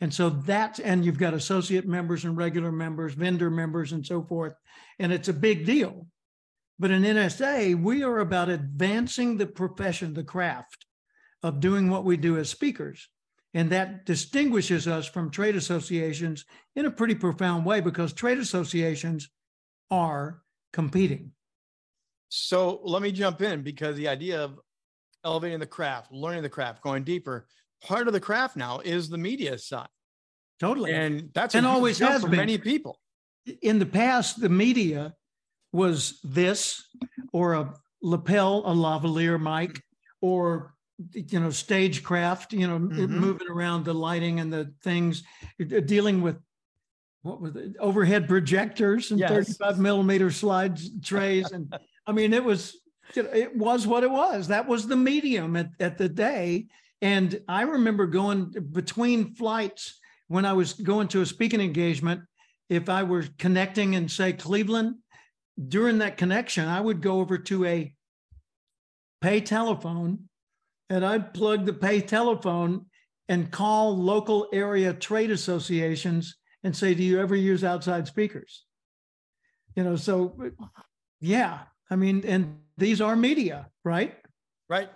And 0.00 0.12
so 0.12 0.30
that's 0.30 0.80
and 0.80 1.04
you've 1.04 1.18
got 1.18 1.34
associate 1.34 1.86
members 1.86 2.24
and 2.24 2.36
regular 2.36 2.72
members, 2.72 3.14
vendor 3.14 3.50
members 3.50 3.92
and 3.92 4.04
so 4.04 4.22
forth 4.22 4.54
and 5.00 5.12
it's 5.12 5.28
a 5.28 5.32
big 5.32 5.64
deal. 5.64 6.06
But 6.78 6.90
in 6.90 7.02
NSA, 7.02 7.82
we 7.82 8.04
are 8.04 8.18
about 8.18 8.48
advancing 8.48 9.38
the 9.38 9.46
profession, 9.46 10.14
the 10.14 10.22
craft 10.22 10.86
of 11.42 11.58
doing 11.58 11.88
what 11.88 12.04
we 12.04 12.16
do 12.16 12.36
as 12.36 12.50
speakers. 12.50 13.08
And 13.52 13.70
that 13.70 14.06
distinguishes 14.06 14.86
us 14.86 15.06
from 15.06 15.30
trade 15.30 15.56
associations 15.56 16.44
in 16.76 16.86
a 16.86 16.90
pretty 16.90 17.16
profound 17.16 17.66
way 17.66 17.80
because 17.80 18.12
trade 18.12 18.38
associations 18.38 19.28
are 19.90 20.42
competing. 20.72 21.32
So 22.28 22.80
let 22.84 23.02
me 23.02 23.10
jump 23.10 23.42
in 23.42 23.62
because 23.62 23.96
the 23.96 24.06
idea 24.06 24.40
of 24.40 24.60
elevating 25.24 25.58
the 25.58 25.66
craft, 25.66 26.12
learning 26.12 26.42
the 26.42 26.48
craft, 26.48 26.82
going 26.82 27.02
deeper, 27.02 27.46
part 27.82 28.06
of 28.06 28.12
the 28.12 28.20
craft 28.20 28.56
now 28.56 28.78
is 28.80 29.08
the 29.08 29.18
media 29.18 29.58
side. 29.58 29.88
Totally. 30.60 30.92
And 30.92 31.30
that's 31.34 31.54
and 31.54 31.66
always 31.66 31.98
has 31.98 32.22
for 32.22 32.28
been. 32.28 32.38
many 32.38 32.58
people. 32.58 33.00
In 33.62 33.78
the 33.78 33.86
past, 33.86 34.40
the 34.40 34.48
media 34.48 35.14
was 35.72 36.20
this 36.22 36.84
or 37.32 37.54
a 37.54 37.74
lapel, 38.02 38.62
a 38.66 38.74
lavalier 38.74 39.40
mic, 39.40 39.82
or 40.20 40.74
you 41.12 41.40
know, 41.40 41.50
stagecraft, 41.50 42.52
you 42.52 42.66
know, 42.66 42.78
Mhm. 42.78 43.08
moving 43.08 43.48
around 43.48 43.84
the 43.84 43.94
lighting 43.94 44.40
and 44.40 44.52
the 44.52 44.72
things, 44.82 45.22
dealing 45.58 46.20
with 46.20 46.36
what 47.22 47.40
was 47.40 47.54
it, 47.56 47.76
overhead 47.78 48.28
projectors 48.28 49.10
and 49.10 49.20
Yes. 49.20 49.30
35 49.30 49.78
millimeter 49.78 50.30
slides 50.30 50.90
trays. 51.00 51.52
And 51.52 51.72
I 52.06 52.12
mean, 52.12 52.32
it 52.32 52.42
was, 52.44 52.80
it 53.14 53.56
was 53.56 53.86
what 53.86 54.04
it 54.04 54.10
was. 54.10 54.48
That 54.48 54.66
was 54.66 54.86
the 54.86 54.96
medium 54.96 55.56
at, 55.56 55.70
at 55.80 55.98
the 55.98 56.08
day. 56.08 56.68
And 57.02 57.40
I 57.48 57.62
remember 57.62 58.06
going 58.06 58.50
between 58.72 59.34
flights 59.34 59.98
when 60.28 60.44
I 60.44 60.52
was 60.52 60.74
going 60.74 61.08
to 61.08 61.22
a 61.22 61.26
speaking 61.26 61.60
engagement, 61.60 62.22
if 62.68 62.88
I 62.88 63.02
were 63.02 63.24
connecting 63.38 63.94
in, 63.94 64.08
say, 64.08 64.32
Cleveland, 64.32 64.96
during 65.68 65.98
that 65.98 66.16
connection, 66.16 66.68
I 66.68 66.80
would 66.80 67.02
go 67.02 67.20
over 67.20 67.36
to 67.36 67.64
a 67.64 67.94
pay 69.20 69.40
telephone 69.40 70.29
and 70.90 71.06
I'd 71.06 71.32
plug 71.32 71.64
the 71.64 71.72
pay 71.72 72.00
telephone 72.00 72.86
and 73.28 73.50
call 73.50 73.96
local 73.96 74.48
area 74.52 74.92
trade 74.92 75.30
associations 75.30 76.36
and 76.64 76.76
say, 76.76 76.94
Do 76.94 77.02
you 77.02 77.20
ever 77.20 77.36
use 77.36 77.64
outside 77.64 78.08
speakers? 78.08 78.64
You 79.76 79.84
know, 79.84 79.96
so 79.96 80.36
yeah, 81.20 81.60
I 81.90 81.96
mean, 81.96 82.24
and 82.26 82.58
these 82.76 83.00
are 83.00 83.14
media, 83.14 83.68
right? 83.84 84.16
Right. 84.68 84.90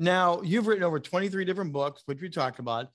Now, 0.00 0.42
you've 0.42 0.66
written 0.66 0.84
over 0.84 1.00
23 1.00 1.44
different 1.44 1.72
books, 1.72 2.02
which 2.06 2.20
we 2.20 2.28
talked 2.28 2.58
about, 2.58 2.88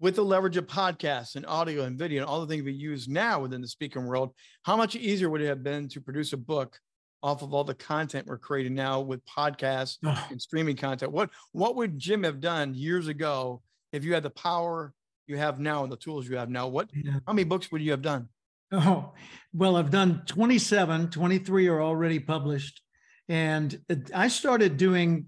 with 0.00 0.16
the 0.16 0.24
leverage 0.24 0.56
of 0.56 0.66
podcasts 0.66 1.36
and 1.36 1.46
audio 1.46 1.84
and 1.84 1.98
video 1.98 2.22
and 2.22 2.28
all 2.28 2.40
the 2.40 2.46
things 2.46 2.64
we 2.64 2.72
use 2.72 3.08
now 3.08 3.40
within 3.40 3.60
the 3.60 3.68
speaking 3.68 4.04
world. 4.04 4.34
How 4.64 4.76
much 4.76 4.96
easier 4.96 5.30
would 5.30 5.40
it 5.40 5.46
have 5.46 5.62
been 5.62 5.88
to 5.90 6.00
produce 6.00 6.32
a 6.32 6.36
book 6.36 6.78
off 7.22 7.42
of 7.42 7.54
all 7.54 7.64
the 7.64 7.74
content 7.74 8.26
we're 8.26 8.38
creating 8.38 8.74
now 8.74 9.00
with 9.00 9.24
podcasts 9.24 9.98
Oh, 10.04 10.26
and 10.30 10.40
streaming 10.40 10.76
content? 10.76 11.12
What 11.12 11.30
what 11.52 11.76
would 11.76 11.98
Jim 11.98 12.22
have 12.24 12.40
done 12.40 12.74
years 12.74 13.08
ago 13.08 13.62
if 13.92 14.04
you 14.04 14.14
had 14.14 14.22
the 14.22 14.30
power 14.30 14.92
you 15.26 15.36
have 15.36 15.60
now 15.60 15.82
and 15.82 15.92
the 15.92 15.96
tools 15.96 16.28
you 16.28 16.36
have 16.36 16.50
now? 16.50 16.68
What 16.68 16.90
yeah. 16.92 17.18
how 17.26 17.32
many 17.32 17.44
books 17.44 17.70
would 17.70 17.82
you 17.82 17.92
have 17.92 18.02
done? 18.02 18.28
Oh, 18.72 19.12
well, 19.52 19.76
I've 19.76 19.90
done 19.90 20.22
27, 20.26 21.10
23 21.10 21.68
are 21.68 21.82
already 21.82 22.18
published. 22.18 22.80
And 23.28 23.78
I 24.14 24.28
started 24.28 24.78
doing 24.78 25.26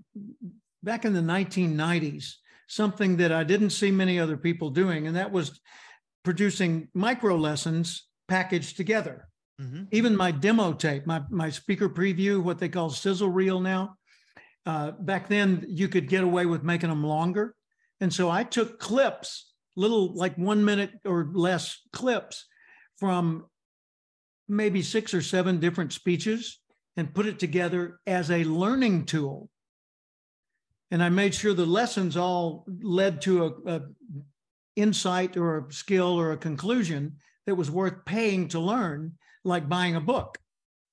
back 0.82 1.04
in 1.04 1.12
the 1.12 1.20
1990s 1.20 2.34
something 2.68 3.18
that 3.18 3.32
I 3.32 3.44
didn't 3.44 3.70
see 3.70 3.90
many 3.90 4.18
other 4.18 4.36
people 4.36 4.70
doing, 4.70 5.06
and 5.06 5.16
that 5.16 5.30
was 5.30 5.60
producing 6.24 6.88
micro 6.94 7.36
lessons 7.36 8.08
packaged 8.28 8.76
together. 8.76 9.28
Even 9.92 10.16
my 10.16 10.30
demo 10.30 10.72
tape, 10.72 11.06
my, 11.06 11.22
my 11.30 11.50
speaker 11.50 11.88
preview, 11.88 12.42
what 12.42 12.58
they 12.58 12.68
call 12.68 12.90
sizzle 12.90 13.30
reel 13.30 13.60
now. 13.60 13.96
Uh, 14.66 14.92
back 14.92 15.28
then, 15.28 15.64
you 15.68 15.88
could 15.88 16.08
get 16.08 16.24
away 16.24 16.46
with 16.46 16.62
making 16.62 16.88
them 16.88 17.04
longer. 17.04 17.54
And 18.00 18.12
so 18.12 18.30
I 18.30 18.44
took 18.44 18.80
clips, 18.80 19.52
little 19.76 20.14
like 20.14 20.36
one 20.36 20.64
minute 20.64 20.92
or 21.04 21.30
less 21.32 21.80
clips 21.92 22.46
from 22.98 23.46
maybe 24.48 24.82
six 24.82 25.14
or 25.14 25.22
seven 25.22 25.60
different 25.60 25.92
speeches 25.92 26.60
and 26.96 27.14
put 27.14 27.26
it 27.26 27.38
together 27.38 28.00
as 28.06 28.30
a 28.30 28.44
learning 28.44 29.04
tool. 29.04 29.48
And 30.90 31.02
I 31.02 31.08
made 31.08 31.34
sure 31.34 31.54
the 31.54 31.66
lessons 31.66 32.16
all 32.16 32.64
led 32.82 33.20
to 33.22 33.44
a, 33.44 33.76
a 33.76 33.82
insight 34.76 35.36
or 35.36 35.58
a 35.58 35.72
skill 35.72 36.18
or 36.18 36.32
a 36.32 36.36
conclusion 36.36 37.16
that 37.46 37.54
was 37.54 37.70
worth 37.70 38.04
paying 38.04 38.48
to 38.48 38.60
learn, 38.60 39.12
like 39.44 39.68
buying 39.68 39.96
a 39.96 40.00
book. 40.00 40.38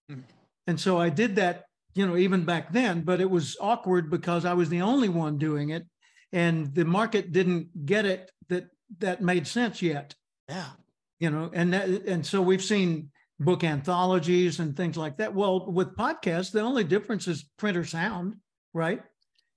Mhm. 0.09 0.23
And 0.67 0.79
so 0.79 0.99
I 0.99 1.09
did 1.09 1.35
that, 1.37 1.65
you 1.95 2.05
know, 2.05 2.17
even 2.17 2.45
back 2.45 2.71
then, 2.71 3.01
but 3.01 3.21
it 3.21 3.29
was 3.29 3.57
awkward 3.59 4.09
because 4.09 4.45
I 4.45 4.53
was 4.53 4.69
the 4.69 4.81
only 4.81 5.09
one 5.09 5.37
doing 5.37 5.69
it. 5.69 5.87
And 6.31 6.73
the 6.73 6.85
market 6.85 7.31
didn't 7.31 7.85
get 7.85 8.05
it 8.05 8.31
that 8.49 8.69
that 8.99 9.21
made 9.21 9.47
sense 9.47 9.81
yet 9.81 10.15
Yeah. 10.49 10.71
you 11.19 11.29
know 11.29 11.49
and 11.53 11.73
that, 11.73 11.87
and 11.89 12.25
so 12.25 12.41
we've 12.41 12.63
seen 12.63 13.09
book 13.39 13.63
anthologies 13.63 14.59
and 14.59 14.75
things 14.75 14.97
like 14.97 15.17
that 15.17 15.33
well 15.33 15.71
with 15.71 15.95
podcasts 15.95 16.51
the 16.51 16.59
only 16.61 16.83
difference 16.83 17.27
is 17.27 17.43
printer 17.57 17.85
sound 17.85 18.35
right 18.73 19.01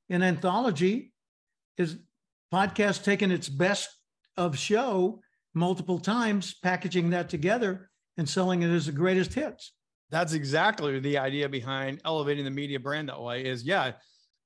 an 0.08 0.22
anthology 0.22 1.12
is 1.76 1.98
podcast 2.52 3.02
taking 3.04 3.30
its 3.32 3.48
best 3.48 3.88
of 4.36 4.56
show 4.56 5.20
multiple 5.52 5.98
times 5.98 6.54
packaging 6.62 7.10
that 7.10 7.28
together 7.28 7.90
and 8.16 8.28
selling 8.28 8.62
it 8.62 8.70
as 8.70 8.86
the 8.86 8.92
greatest 8.92 9.34
hits 9.34 9.72
That's 10.10 10.32
exactly 10.32 10.98
the 11.00 11.18
idea 11.18 11.48
behind 11.48 12.00
elevating 12.04 12.44
the 12.44 12.50
media 12.50 12.78
brand 12.80 13.08
that 13.08 13.20
way 13.20 13.44
is 13.44 13.64
yeah. 13.64 13.92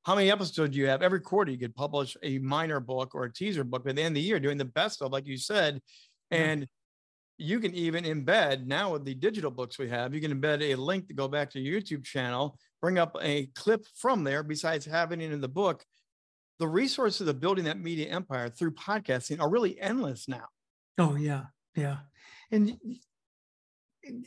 How 0.04 0.14
many 0.14 0.30
episodes 0.30 0.72
do 0.72 0.78
you 0.78 0.86
have? 0.86 1.02
Every 1.02 1.20
quarter 1.20 1.50
you 1.50 1.58
could 1.58 1.74
publish 1.74 2.16
a 2.22 2.38
minor 2.38 2.80
book 2.80 3.14
or 3.14 3.24
a 3.24 3.32
teaser 3.32 3.64
book, 3.64 3.86
at 3.86 3.96
the 3.96 4.02
end 4.02 4.12
of 4.12 4.14
the 4.14 4.22
year, 4.22 4.40
doing 4.40 4.56
the 4.56 4.64
best 4.64 5.02
of, 5.02 5.12
like 5.12 5.26
you 5.26 5.36
said. 5.36 5.82
And 6.30 6.66
you 7.36 7.60
can 7.60 7.74
even 7.74 8.04
embed 8.04 8.66
now 8.66 8.92
with 8.92 9.04
the 9.04 9.14
digital 9.14 9.50
books 9.50 9.78
we 9.78 9.88
have, 9.90 10.14
you 10.14 10.20
can 10.20 10.40
embed 10.40 10.62
a 10.62 10.74
link 10.76 11.08
to 11.08 11.14
go 11.14 11.28
back 11.28 11.50
to 11.50 11.60
your 11.60 11.80
YouTube 11.80 12.04
channel, 12.04 12.58
bring 12.80 12.98
up 12.98 13.16
a 13.20 13.46
clip 13.54 13.84
from 13.94 14.24
there, 14.24 14.42
besides 14.42 14.86
having 14.86 15.20
it 15.20 15.32
in 15.32 15.40
the 15.40 15.48
book. 15.48 15.84
The 16.58 16.68
resources 16.68 17.28
of 17.28 17.38
building 17.38 17.64
that 17.64 17.78
media 17.78 18.08
empire 18.08 18.48
through 18.48 18.72
podcasting 18.74 19.40
are 19.40 19.50
really 19.50 19.78
endless 19.80 20.26
now. 20.26 20.46
Oh, 20.96 21.16
yeah. 21.16 21.46
Yeah. 21.76 21.98
And 22.50 22.78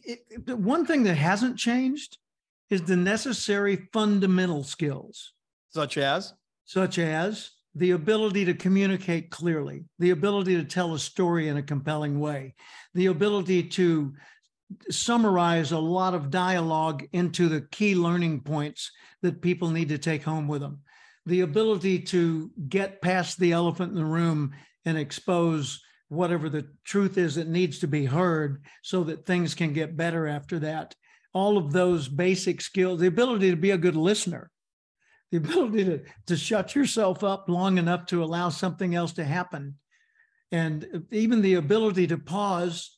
it, 0.03 0.19
it, 0.29 0.45
the 0.45 0.55
one 0.55 0.85
thing 0.85 1.03
that 1.03 1.15
hasn't 1.15 1.57
changed 1.57 2.17
is 2.69 2.83
the 2.83 2.95
necessary 2.95 3.89
fundamental 3.91 4.63
skills, 4.63 5.33
Such 5.69 5.97
as, 5.97 6.33
such 6.65 6.99
as 6.99 7.51
the 7.75 7.91
ability 7.91 8.45
to 8.45 8.53
communicate 8.53 9.29
clearly, 9.29 9.85
the 9.99 10.11
ability 10.11 10.55
to 10.55 10.63
tell 10.63 10.93
a 10.93 10.99
story 10.99 11.47
in 11.47 11.57
a 11.57 11.63
compelling 11.63 12.19
way, 12.19 12.55
the 12.93 13.07
ability 13.07 13.63
to 13.63 14.13
summarize 14.89 15.71
a 15.71 15.79
lot 15.79 16.13
of 16.13 16.29
dialogue 16.29 17.03
into 17.11 17.49
the 17.49 17.61
key 17.71 17.95
learning 17.95 18.41
points 18.41 18.91
that 19.21 19.41
people 19.41 19.69
need 19.69 19.89
to 19.89 19.97
take 19.97 20.23
home 20.23 20.47
with 20.47 20.61
them, 20.61 20.79
the 21.25 21.41
ability 21.41 21.99
to 21.99 22.51
get 22.69 23.01
past 23.01 23.37
the 23.39 23.51
elephant 23.51 23.91
in 23.91 23.97
the 23.97 24.05
room 24.05 24.51
and 24.85 24.97
expose 24.97 25.81
whatever 26.11 26.49
the 26.49 26.67
truth 26.83 27.17
is 27.17 27.35
that 27.35 27.47
needs 27.47 27.79
to 27.79 27.87
be 27.87 28.05
heard 28.05 28.61
so 28.83 29.03
that 29.05 29.25
things 29.25 29.55
can 29.55 29.71
get 29.71 29.95
better 29.95 30.27
after 30.27 30.59
that. 30.59 30.93
All 31.33 31.57
of 31.57 31.71
those 31.71 32.09
basic 32.09 32.59
skills, 32.59 32.99
the 32.99 33.07
ability 33.07 33.49
to 33.49 33.55
be 33.55 33.71
a 33.71 33.77
good 33.77 33.95
listener, 33.95 34.51
the 35.31 35.37
ability 35.37 35.85
to, 35.85 36.01
to 36.27 36.35
shut 36.35 36.75
yourself 36.75 37.23
up 37.23 37.47
long 37.47 37.77
enough 37.77 38.07
to 38.07 38.23
allow 38.23 38.49
something 38.49 38.93
else 38.93 39.13
to 39.13 39.23
happen, 39.23 39.75
and 40.51 41.05
even 41.11 41.41
the 41.41 41.53
ability 41.53 42.07
to 42.07 42.17
pause 42.17 42.97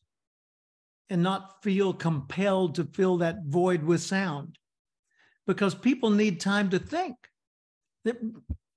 and 1.12 1.22
not 1.22 1.62
feel 1.62 1.93
compelled 1.93 2.74
to 2.75 2.86
fill 2.86 3.17
that 3.17 3.43
void 3.46 3.84
with 3.84 4.01
sound 4.01 4.58
because 5.46 5.75
people 5.75 6.10
need 6.10 6.39
time 6.39 6.72
to 6.72 6.79
think. 6.79 7.15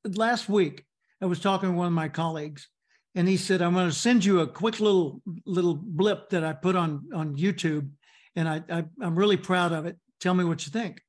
Last 0.05 0.47
week, 0.47 0.85
I 1.23 1.25
was 1.25 1.41
talking 1.41 1.71
to 1.71 1.75
one 1.75 1.87
of 1.87 1.95
my 1.95 2.11
colleagues, 2.11 2.69
and 3.17 3.27
he 3.27 3.37
said, 3.37 3.61
"I'm 3.63 3.75
going 3.75 3.89
to 3.89 3.95
send 3.95 4.25
you 4.25 4.41
a 4.41 4.47
quick 4.47 4.79
little 4.79 5.21
little 5.45 5.75
blip 5.75 6.31
that 6.31 6.45
I 6.45 6.53
put 6.53 6.77
on 6.77 7.09
on 7.13 7.37
YouTube, 7.37 7.91
and 8.37 8.49
I, 8.49 8.63
I 8.71 8.85
I'm 9.01 9.19
really 9.19 9.39
proud 9.39 9.73
of 9.73 9.87
it. 9.87 9.97
Tell 10.21 10.35
me 10.35 10.45
what 10.45 10.65
you 10.67 10.71
think." 10.71 11.03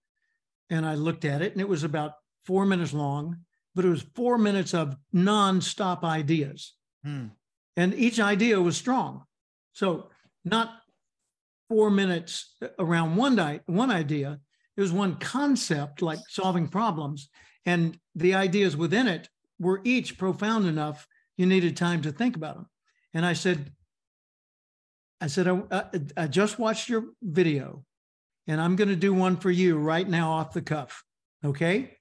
And 0.71 0.85
I 0.85 0.95
looked 0.95 1.25
at 1.25 1.41
it, 1.41 1.51
and 1.51 1.61
it 1.61 1.69
was 1.69 1.83
about 1.83 2.13
four 2.45 2.65
minutes 2.65 2.93
long, 2.93 3.37
but 3.75 3.85
it 3.85 3.89
was 3.89 4.05
four 4.15 4.37
minutes 4.37 4.73
of 4.73 4.95
nonstop 5.13 6.03
ideas, 6.03 6.73
Hmm. 7.03 7.27
and 7.75 7.93
each 7.93 8.19
idea 8.19 8.59
was 8.61 8.75
strong. 8.77 9.25
So 9.73 10.09
not 10.43 10.71
four 11.69 11.91
minutes 11.91 12.55
around 12.79 13.17
one 13.17 13.35
di- 13.35 13.59
one 13.65 13.91
idea. 13.91 14.39
It 14.77 14.81
was 14.81 14.91
one 14.93 15.15
concept, 15.17 16.01
like 16.01 16.19
solving 16.29 16.67
problems, 16.69 17.29
and 17.65 17.99
the 18.15 18.33
ideas 18.35 18.77
within 18.77 19.07
it 19.07 19.29
were 19.59 19.81
each 19.83 20.17
profound 20.17 20.65
enough. 20.65 21.07
You 21.37 21.45
needed 21.45 21.77
time 21.77 22.01
to 22.01 22.11
think 22.11 22.35
about 22.35 22.55
them. 22.55 22.67
And 23.13 23.25
I 23.25 23.33
said, 23.33 23.71
I 25.21 25.27
said, 25.27 25.47
I, 25.47 25.61
I, 25.71 25.83
I 26.15 26.27
just 26.27 26.59
watched 26.59 26.89
your 26.89 27.05
video, 27.21 27.85
and 28.47 28.59
I'm 28.59 28.75
going 28.75 28.89
to 28.89 28.95
do 28.95 29.13
one 29.13 29.37
for 29.37 29.49
you 29.49 29.77
right 29.77 30.07
now 30.07 30.31
off 30.31 30.53
the 30.53 30.61
cuff. 30.61 31.03
Okay. 31.43 31.93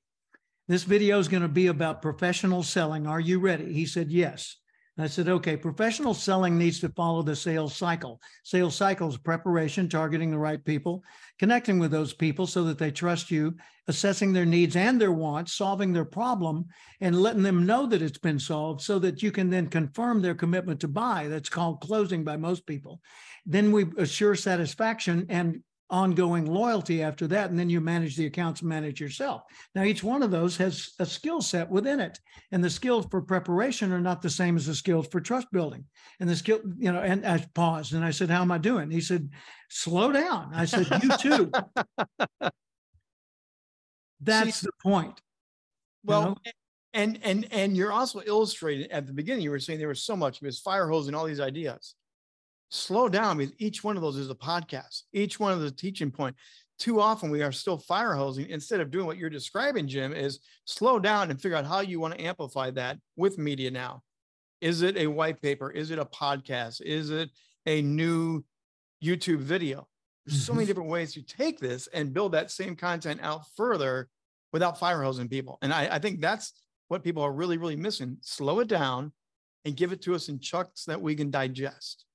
This 0.69 0.83
video 0.83 1.19
is 1.19 1.29
going 1.29 1.43
to 1.43 1.49
be 1.49 1.69
about 1.69 2.03
professional 2.03 2.63
selling. 2.63 3.07
Are 3.07 3.21
you 3.21 3.39
ready? 3.39 3.73
He 3.73 3.87
said, 3.87 4.11
Yes. 4.11 4.57
And 4.97 5.05
I 5.05 5.09
said, 5.09 5.29
Okay, 5.29 5.57
professional 5.57 6.15
selling 6.15 6.57
needs 6.57 6.81
to 6.81 6.89
follow 6.91 7.23
the 7.23 7.37
sales 7.37 7.77
cycle. 7.77 8.21
Sales 8.45 8.75
cycle 8.75 9.09
is 9.09 9.19
preparation, 9.19 9.89
targeting 9.89 10.31
the 10.31 10.39
right 10.39 10.65
people, 10.65 11.03
connecting 11.39 11.79
with 11.79 11.91
those 11.91 12.15
people 12.15 12.47
so 12.47 12.65
that 12.65 12.79
they 12.79 12.91
trust 12.91 13.31
you, 13.31 13.55
assessing 13.89 14.33
their 14.33 14.47
needs 14.47 14.75
and 14.75 15.01
their 15.01 15.13
wants, 15.13 15.53
solving 15.53 15.93
their 15.93 16.05
problem, 16.05 16.65
and 17.01 17.21
letting 17.21 17.43
them 17.43 17.67
know 17.67 17.87
that 17.87 18.03
it's 18.03 18.19
been 18.19 18.39
solved 18.39 18.81
so 18.81 18.99
that 18.99 19.23
you 19.23 19.31
can 19.31 19.51
then 19.51 19.67
confirm 19.69 20.23
their 20.23 20.35
commitment 20.35 20.81
to 20.81 20.89
buy. 20.89 21.29
That's 21.29 21.51
called 21.51 21.81
closing 21.81 22.25
by 22.25 22.37
most 22.37 22.67
people. 22.67 23.01
Then 23.45 23.73
we 23.73 23.87
assure 23.99 24.35
satisfaction 24.35 25.27
and 25.29 25.63
ongoing 25.89 26.47
loyalty 26.47 27.03
after 27.03 27.27
that. 27.29 27.51
And 27.51 27.59
then 27.59 27.71
you 27.71 27.81
manage 27.81 28.17
the 28.17 28.27
accounts 28.27 28.61
and 28.61 28.69
manage 28.69 29.01
yourself. 29.01 29.43
Now, 29.75 29.85
each 29.85 30.03
one 30.03 30.23
of 30.23 30.31
those 30.31 30.57
has 30.57 30.91
a 30.99 31.07
skill 31.07 31.41
set 31.41 31.71
within 31.71 32.01
it. 32.01 32.19
And 32.53 32.63
the 32.63 32.71
skills 32.71 33.07
for 33.11 33.23
preparation 33.23 33.93
are 33.93 34.01
not 34.01 34.23
the 34.23 34.31
same 34.31 34.57
as 34.57 34.67
the 34.67 34.75
skills 34.75 35.07
for 35.09 35.21
trust 35.21 35.47
building. 35.53 35.85
And 36.21 36.29
the 36.29 36.37
skill, 36.37 36.61
you 36.77 36.93
know, 36.93 37.01
and 37.01 37.27
I 37.27 37.45
paused 37.55 37.95
and 37.95 38.05
I 38.05 38.11
said, 38.11 38.31
How 38.31 38.43
am 38.43 38.53
I 38.53 38.59
doing? 38.59 38.91
He 38.91 39.01
said, 39.01 39.31
Slow 39.69 40.13
down. 40.13 40.51
I 40.55 40.65
said, 40.65 40.89
You 41.03 41.17
too. 41.17 41.51
That's 44.21 44.61
the 44.61 44.73
point. 44.83 45.21
Well, 46.05 46.23
know? 46.23 46.37
and 46.95 47.19
and 47.23 47.47
and 47.51 47.77
you're 47.77 47.93
also 47.93 48.23
illustrating 48.25 48.91
at 48.91 49.07
the 49.07 49.13
beginning. 49.13 49.43
You 49.43 49.51
were 49.51 49.61
saying 49.61 49.79
there 49.79 49.89
was 49.89 50.03
so 50.03 50.17
much. 50.17 50.37
It 50.37 50.47
was 50.47 50.61
fire 50.61 50.89
hose 50.89 51.07
and 51.07 51.15
all 51.15 51.27
these 51.27 51.41
ideas. 51.41 51.95
Slow 52.69 53.09
down 53.09 53.39
because 53.39 53.55
each 53.59 53.85
one 53.85 53.97
of 53.97 54.03
those 54.03 54.17
is 54.17 54.31
a 54.31 54.35
podcast. 54.35 55.03
Each 55.13 55.39
one 55.39 55.53
of 55.53 55.61
the 55.61 55.71
teaching 55.71 56.11
point. 56.11 56.37
Too 56.79 57.01
often 57.01 57.31
we 57.31 57.43
are 57.43 57.53
still 57.53 57.79
fire 57.79 58.15
hosing 58.15 58.49
instead 58.51 58.81
of 58.81 58.91
doing 58.91 59.07
what 59.07 59.17
you're 59.17 59.31
describing, 59.31 59.89
Jim. 59.89 60.13
Is 60.13 60.41
slow 60.65 60.99
down 60.99 61.31
and 61.31 61.41
figure 61.41 61.57
out 61.57 61.65
how 61.65 61.81
you 61.81 62.01
want 62.01 62.15
to 62.15 62.25
amplify 62.25 62.71
that 62.73 62.99
with 63.17 63.39
media 63.39 63.71
now. 63.71 64.03
Is 64.61 64.83
it 64.83 64.97
a 64.97 65.07
white 65.07 65.41
paper? 65.41 65.71
Is 65.71 65.91
it 65.91 65.99
a 65.99 66.05
podcast? 66.05 66.81
Is 66.83 67.11
it 67.11 67.31
a 67.67 67.83
new 67.83 68.45
YouTube 69.03 69.39
video? 69.39 69.87
There's 70.27 70.45
so 70.45 70.53
many 70.53 70.65
Mhm. 70.65 70.69
different 70.69 70.91
ways 70.91 71.15
to 71.15 71.23
take 71.23 71.61
this 71.61 71.87
and 71.89 72.13
build 72.13 72.33
that 72.33 72.51
same 72.51 72.75
content 72.75 73.21
out 73.23 73.43
further 73.57 74.09
without 74.53 74.79
fire 74.79 75.03
hosing 75.03 75.29
people. 75.29 75.59
And 75.63 75.73
I, 75.73 75.97
I 75.97 75.99
think 75.99 76.21
that's 76.21 76.53
what 76.89 77.05
people 77.05 77.23
are 77.23 77.33
really, 77.33 77.59
really 77.59 77.77
missing. 77.77 78.19
Slow 78.23 78.59
it 78.61 78.69
down 78.69 79.13
and 79.65 79.77
give 79.77 79.93
it 79.93 80.03
to 80.03 80.15
us 80.15 80.29
in 80.29 80.41
chunks 80.41 80.85
that 80.87 81.01
we 81.01 81.15
can 81.15 81.31
digest. 81.31 82.06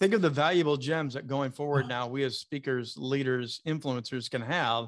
Think 0.00 0.14
of 0.14 0.22
the 0.22 0.30
valuable 0.30 0.76
gems 0.76 1.14
that 1.14 1.26
going 1.26 1.52
forward 1.52 1.84
uh-huh. 1.84 1.88
now 1.88 2.06
we 2.08 2.24
as 2.24 2.38
speakers, 2.38 2.96
leaders, 2.96 3.60
influencers 3.66 4.30
can 4.30 4.42
have 4.42 4.86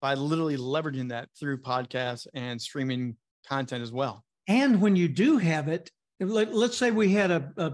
by 0.00 0.14
literally 0.14 0.56
leveraging 0.56 1.10
that 1.10 1.28
through 1.38 1.60
podcasts 1.60 2.26
and 2.34 2.60
streaming 2.60 3.16
content 3.48 3.82
as 3.82 3.92
well. 3.92 4.24
And 4.48 4.80
when 4.80 4.96
you 4.96 5.08
do 5.08 5.38
have 5.38 5.68
it, 5.68 5.90
let, 6.18 6.54
let's 6.54 6.76
say 6.76 6.90
we 6.90 7.12
had 7.12 7.30
a, 7.30 7.52
a 7.56 7.72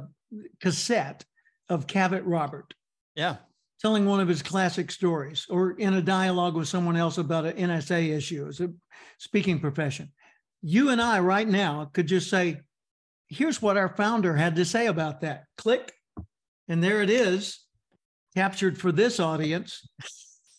cassette 0.61 1.25
of 1.69 1.87
Cavett 1.87 2.23
Robert 2.25 2.75
Yeah. 3.15 3.37
telling 3.81 4.07
one 4.07 4.21
of 4.21 4.29
his 4.29 4.43
classic 4.43 4.91
stories 4.91 5.47
or 5.49 5.73
in 5.73 5.95
a 5.95 6.03
dialogue 6.03 6.55
with 6.55 6.69
someone 6.69 6.97
else 6.97 7.19
about 7.19 7.47
an 7.47 7.57
NSA 7.57 8.15
issue 8.15 8.47
as 8.49 8.61
a 8.61 8.71
speaking 9.19 9.59
profession. 9.61 10.13
You 10.63 10.91
and 10.91 11.01
I 11.01 11.21
right 11.21 11.49
now 11.49 11.91
could 11.93 12.07
just 12.07 12.29
say, 12.29 12.61
here's 13.29 13.63
what 13.63 13.77
our 13.77 13.89
founder 13.89 14.35
had 14.37 14.57
to 14.57 14.65
say 14.65 14.87
about 14.87 15.21
that. 15.23 15.45
Click. 15.57 15.93
And 16.69 16.83
there 16.83 17.03
it 17.03 17.11
is, 17.11 17.61
captured 18.35 18.79
for 18.79 18.93
this 18.93 19.21
audience. 19.21 19.89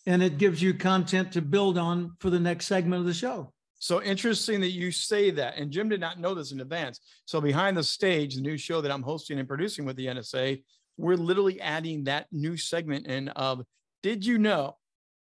And 0.06 0.22
it 0.22 0.38
gives 0.38 0.62
you 0.62 0.72
content 0.72 1.32
to 1.32 1.42
build 1.42 1.76
on 1.76 2.12
for 2.18 2.30
the 2.30 2.40
next 2.40 2.66
segment 2.66 3.00
of 3.00 3.06
the 3.06 3.12
show. 3.12 3.52
So 3.78 4.02
interesting 4.02 4.60
that 4.62 4.70
you 4.70 4.90
say 4.90 5.30
that. 5.32 5.56
And 5.56 5.70
Jim 5.70 5.88
did 5.88 6.00
not 6.00 6.18
know 6.18 6.34
this 6.34 6.50
in 6.50 6.60
advance. 6.60 7.00
So 7.26 7.40
behind 7.40 7.76
the 7.76 7.84
stage, 7.84 8.34
the 8.34 8.40
new 8.40 8.56
show 8.56 8.80
that 8.80 8.90
I'm 8.90 9.02
hosting 9.02 9.38
and 9.38 9.46
producing 9.46 9.84
with 9.84 9.96
the 9.96 10.06
NSA, 10.06 10.62
we're 10.96 11.14
literally 11.14 11.60
adding 11.60 12.04
that 12.04 12.26
new 12.32 12.56
segment 12.56 13.06
in 13.06 13.28
of 13.30 13.62
did 14.02 14.24
you 14.24 14.38
know? 14.38 14.76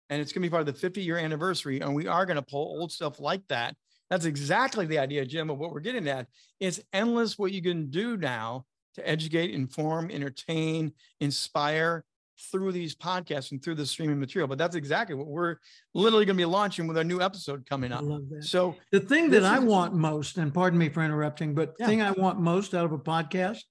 And 0.10 0.21
it's 0.21 0.32
going 0.32 0.41
to 0.41 0.47
be 0.47 0.52
part 0.52 0.62
of 0.62 0.67
the 0.67 0.80
50 0.80 1.02
year 1.02 1.17
anniversary. 1.17 1.82
And 1.82 1.93
we 1.93 2.08
are 2.08 2.26
going 2.26 2.38
to 2.38 2.41
pull 2.41 2.80
old 2.80 2.91
stuff 2.91 3.19
like 3.19 3.45
that. 3.50 3.76
That's 4.10 4.26
exactly 4.26 4.86
the 4.86 5.00
idea, 5.00 5.26
Jim, 5.26 5.50
of 5.50 5.58
what 5.58 5.71
we're 5.71 5.82
getting 5.82 6.08
at. 6.08 6.28
It's 6.60 6.80
endless 6.93 7.38
what 7.38 7.52
you 7.52 7.62
can 7.62 7.89
do 7.89 8.15
now 8.15 8.65
to 8.97 9.07
educate, 9.10 9.51
inform, 9.51 10.12
entertain, 10.12 10.91
inspire 11.19 12.03
through 12.51 12.71
these 12.71 12.93
podcasts 12.95 13.51
and 13.51 13.63
through 13.63 13.75
the 13.75 13.86
streaming 13.86 14.19
material. 14.19 14.47
But 14.47 14.57
that's 14.57 14.75
exactly 14.75 15.15
what 15.15 15.27
we're 15.27 15.55
literally 15.95 16.25
going 16.25 16.36
to 16.38 16.41
be 16.41 16.45
launching 16.45 16.86
with 16.88 16.97
our 16.97 17.03
new 17.03 17.21
episode 17.21 17.65
coming 17.67 17.91
I 17.91 17.97
up. 17.97 18.03
love 18.03 18.29
that. 18.29 18.43
So 18.43 18.75
The 18.91 18.99
thing 18.99 19.29
that 19.31 19.43
I 19.43 19.57
is- 19.60 19.63
want 19.63 19.93
most, 19.95 20.38
and 20.38 20.53
pardon 20.53 20.77
me 20.77 20.89
for 20.89 21.03
interrupting, 21.03 21.55
but 21.55 21.77
the 21.77 21.83
Yeah. 21.83 21.88
thing 21.88 22.01
I 22.01 22.12
want 22.12 22.39
most 22.39 22.73
out 22.75 22.86
of 22.86 22.91
a 22.91 22.99
podcast 22.99 23.62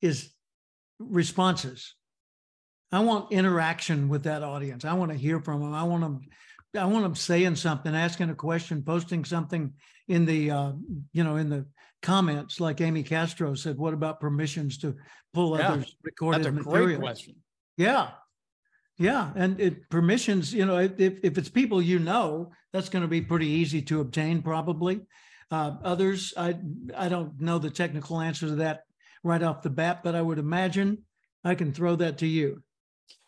is 0.00 0.30
responses. 0.98 1.94
I 2.92 3.00
want 3.00 3.32
interaction 3.32 4.08
with 4.08 4.22
that 4.24 4.42
audience. 4.42 4.84
I 4.84 4.94
want 4.94 5.10
to 5.12 5.16
hear 5.18 5.40
from 5.40 5.60
them. 5.60 5.74
I 5.74 5.82
want 5.82 6.02
them, 6.02 6.20
I 6.78 6.84
want 6.86 7.02
them 7.04 7.14
saying 7.14 7.56
something, 7.56 7.94
asking 7.94 8.30
a 8.30 8.34
question, 8.34 8.82
posting 8.82 9.24
something 9.24 9.74
in 10.08 10.24
the, 10.24 10.50
uh, 10.50 10.72
you 11.12 11.24
know, 11.24 11.36
in 11.36 11.50
the 11.50 11.66
comments, 12.06 12.60
like 12.60 12.80
Amy 12.80 13.02
Castro 13.02 13.54
said, 13.54 13.76
what 13.76 13.92
about 13.92 14.20
permissions 14.20 14.78
to 14.78 14.94
pull 15.34 15.58
Yeah, 15.58 15.72
others 15.72 15.84
that's 15.84 15.96
recorded 16.04 16.46
a 16.46 16.50
great 16.52 16.64
material? 16.64 17.00
question. 17.00 17.34
Yeah. 17.76 18.10
Yeah. 18.96 19.32
And 19.34 19.60
it 19.60 19.90
permissions, 19.90 20.54
you 20.54 20.64
know, 20.64 20.78
if, 20.78 20.92
if 20.98 21.14
if 21.24 21.36
it's 21.36 21.48
people 21.48 21.82
you 21.82 21.98
know, 21.98 22.52
that's 22.72 22.88
going 22.88 23.02
to 23.02 23.08
be 23.08 23.20
pretty 23.20 23.48
easy 23.48 23.82
to 23.82 24.00
obtain 24.00 24.40
probably. 24.40 25.00
Uh, 25.50 25.72
others, 25.82 26.32
I, 26.36 26.56
I 26.96 27.08
don't 27.08 27.40
know 27.40 27.58
the 27.58 27.70
technical 27.70 28.20
answer 28.20 28.46
to 28.46 28.56
that 28.56 28.84
right 29.24 29.42
off 29.42 29.62
the 29.62 29.70
bat, 29.70 30.02
but 30.04 30.14
I 30.14 30.22
would 30.22 30.38
imagine 30.38 30.98
I 31.44 31.54
can 31.56 31.72
throw 31.72 31.96
that 31.96 32.18
to 32.18 32.26
you. 32.26 32.62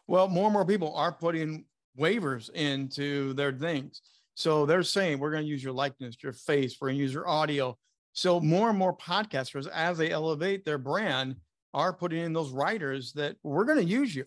Well, 0.06 0.28
more 0.28 0.46
and 0.46 0.52
more 0.52 0.64
people 0.64 0.94
are 0.94 1.12
putting 1.12 1.64
waivers 1.98 2.48
into 2.50 3.34
their 3.34 3.52
things. 3.52 4.02
So 4.34 4.66
they're 4.66 4.84
saying 4.84 5.18
we're 5.18 5.32
going 5.32 5.42
to 5.44 5.48
use 5.48 5.64
your 5.64 5.74
likeness, 5.74 6.16
your 6.22 6.32
face, 6.32 6.76
we're 6.80 6.88
going 6.88 6.98
to 6.98 7.02
use 7.02 7.12
your 7.12 7.28
audio. 7.28 7.76
So 8.18 8.40
more 8.40 8.68
and 8.68 8.76
more 8.76 8.96
podcasters, 8.96 9.68
as 9.68 9.96
they 9.96 10.10
elevate 10.10 10.64
their 10.64 10.76
brand, 10.76 11.36
are 11.72 11.92
putting 11.92 12.18
in 12.18 12.32
those 12.32 12.50
writers 12.50 13.12
that 13.12 13.36
we're 13.44 13.64
going 13.64 13.78
to 13.78 13.84
use 13.84 14.12
you. 14.12 14.24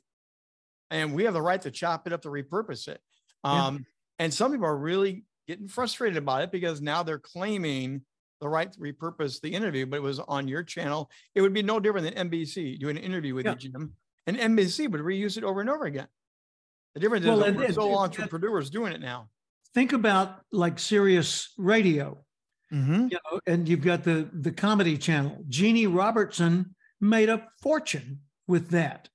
And 0.92 1.14
we 1.14 1.26
have 1.26 1.34
the 1.34 1.42
right 1.42 1.62
to 1.64 1.72
chop 1.72 2.08
it 2.08 2.14
up 2.14 2.22
to 2.22 2.30
repurpose 2.30 2.88
it. 2.88 3.02
Um, 3.44 3.76
yeah. 3.76 3.80
And 4.20 4.34
some 4.34 4.54
people 4.54 4.68
are 4.68 4.78
really 4.78 5.26
getting 5.46 5.68
frustrated 5.68 6.16
about 6.16 6.42
it 6.42 6.54
because 6.54 6.80
now 6.82 7.04
they're 7.04 7.20
claiming 7.20 8.04
the 8.40 8.48
right 8.48 8.72
to 8.72 8.80
repurpose 8.80 9.42
the 9.42 9.54
interview, 9.54 9.86
but 9.86 9.98
it 9.98 10.04
was 10.04 10.20
on 10.20 10.48
your 10.48 10.64
channel. 10.64 11.12
It 11.36 11.42
would 11.42 11.54
be 11.54 11.62
no 11.62 11.82
different 11.82 12.16
than 12.16 12.30
NBC 12.30 12.80
doing 12.80 12.96
an 12.96 13.04
interview 13.04 13.36
with 13.36 13.46
yeah. 13.46 13.56
you, 13.60 13.72
Jim, 13.72 13.94
and 14.26 14.38
NBC 14.38 14.90
would 14.90 15.02
reuse 15.02 15.38
it 15.38 15.44
over 15.44 15.60
and 15.60 15.70
over 15.70 15.84
again. 15.84 16.08
The 16.94 17.02
difference 17.02 17.26
well, 17.26 17.44
is 17.44 17.76
we're 17.76 17.94
entrepreneurs 17.94 18.70
doing 18.70 18.94
it 18.94 19.02
now. 19.02 19.28
Think 19.74 19.92
about 19.92 20.40
like 20.54 20.80
Sirius 20.80 21.50
Radio, 21.58 22.24
mm-hmm. 22.72 23.08
you 23.12 23.18
know, 23.32 23.40
and 23.48 23.68
you've 23.68 23.82
got 23.82 24.04
the 24.04 24.30
the 24.34 24.52
comedy 24.52 24.98
channel. 24.98 25.44
Jeanne 25.50 25.92
Robertson 25.94 26.76
made 27.00 27.30
a 27.30 27.48
fortune 27.62 28.20
with 28.48 28.70
that. 28.70 29.10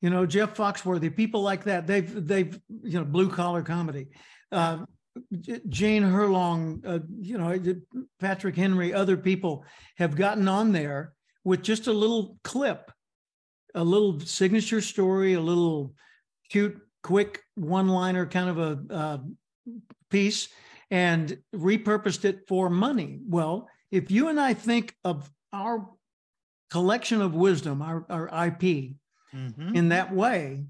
You 0.00 0.10
know, 0.10 0.26
Jeff 0.26 0.54
Foxworthy, 0.56 1.14
people 1.14 1.42
like 1.42 1.64
that. 1.64 1.86
They've 1.86 2.26
they've 2.26 2.58
you 2.68 2.98
know 2.98 3.04
blue 3.04 3.30
collar 3.30 3.62
comedy. 3.62 4.08
Uh, 4.52 4.84
Jane 5.68 6.02
Herlong, 6.02 6.84
uh, 6.84 6.98
you 7.20 7.38
know, 7.38 7.56
Patrick 8.20 8.56
Henry, 8.56 8.92
other 8.92 9.16
people 9.16 9.64
have 9.96 10.16
gotten 10.16 10.48
on 10.48 10.72
there 10.72 11.12
with 11.44 11.62
just 11.62 11.86
a 11.86 11.92
little 11.92 12.36
clip, 12.42 12.90
a 13.74 13.84
little 13.84 14.18
signature 14.20 14.80
story, 14.80 15.34
a 15.34 15.40
little 15.40 15.94
cute, 16.50 16.80
quick 17.02 17.42
one 17.54 17.88
liner 17.88 18.26
kind 18.26 18.48
of 18.50 18.58
a 18.58 18.92
uh, 18.92 19.18
piece 20.10 20.48
and 20.94 21.38
repurposed 21.52 22.24
it 22.24 22.46
for 22.46 22.70
money. 22.70 23.18
Well, 23.28 23.68
if 23.90 24.12
you 24.12 24.28
and 24.28 24.38
I 24.40 24.54
think 24.54 24.94
of 25.02 25.28
our 25.52 25.90
collection 26.70 27.20
of 27.20 27.34
wisdom, 27.34 27.82
our, 27.82 28.06
our 28.08 28.26
IP, 28.46 28.94
mm-hmm. 29.34 29.74
in 29.74 29.88
that 29.88 30.14
way, 30.14 30.66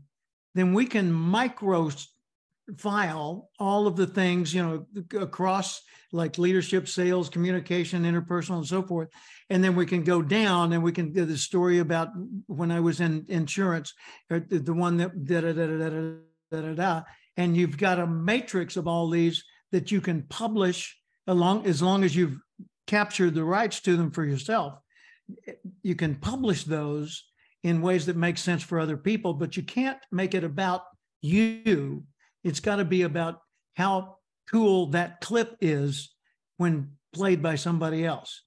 then 0.55 0.73
we 0.73 0.87
can 0.87 1.13
micro 1.13 1.91
file 2.79 3.51
all 3.59 3.87
of 3.87 3.97
the 3.97 4.07
things 4.07 4.55
you 4.55 4.63
know 4.63 5.21
across 5.21 5.83
like 6.13 6.39
leadership 6.39 6.89
sales 6.89 7.29
communication 7.29 8.05
interpersonal 8.05 8.57
and 8.57 8.67
so 8.67 8.83
forth 8.83 9.11
and 9.51 9.63
then 9.63 9.77
we 9.77 9.85
can 9.85 10.03
go 10.03 10.23
down 10.23 10.73
and 10.73 10.83
we 10.83 10.91
can 10.91 11.13
do 11.13 11.27
the 11.27 11.37
story 11.37 11.81
about 11.81 12.09
when 12.47 12.71
i 12.71 12.81
was 12.81 13.01
in 13.01 13.23
insurance 13.29 13.93
uh, 14.31 14.41
the 14.49 14.73
one 14.73 14.97
that 14.97 15.27
da 15.27 15.43
da 15.43 15.53
da 15.53 15.67
da 15.67 15.91
da 15.91 16.13
da 16.51 16.61
da, 16.63 16.75
da 16.75 17.03
and 17.37 17.55
you've 17.55 17.77
got 17.77 17.99
a 17.99 18.07
matrix 18.07 18.79
of 18.79 18.89
all 18.89 19.11
these 19.11 19.45
that 19.75 19.91
you 19.91 20.01
can 20.01 20.23
publish 20.23 20.97
along 21.27 21.67
as 21.67 21.83
long 21.83 22.05
as 22.05 22.15
you've 22.17 22.39
captured 22.87 23.35
the 23.35 23.45
rights 23.45 23.81
to 23.81 23.97
them 23.97 24.11
for 24.11 24.25
yourself 24.25 24.79
you 25.83 25.95
can 25.95 26.15
publish 26.15 26.65
those 26.65 27.25
in 27.63 27.81
ways 27.81 28.07
that 28.07 28.17
make 28.17 28.39
sense 28.39 28.63
for 28.63 28.79
other 28.79 28.97
people 28.97 29.35
but 29.35 29.57
you 29.57 29.63
can't 29.63 29.99
make 30.13 30.35
it 30.35 30.45
about 30.45 30.83
you 31.23 32.05
it's 32.45 32.61
got 32.61 32.77
to 32.77 32.85
be 32.85 33.03
about 33.03 33.41
how 33.75 34.17
cool 34.51 34.87
that 34.91 35.21
clip 35.21 35.57
is 35.61 36.15
when 36.59 36.93
played 37.13 37.43
by 37.43 37.55
somebody 37.55 38.05
else. 38.05 38.43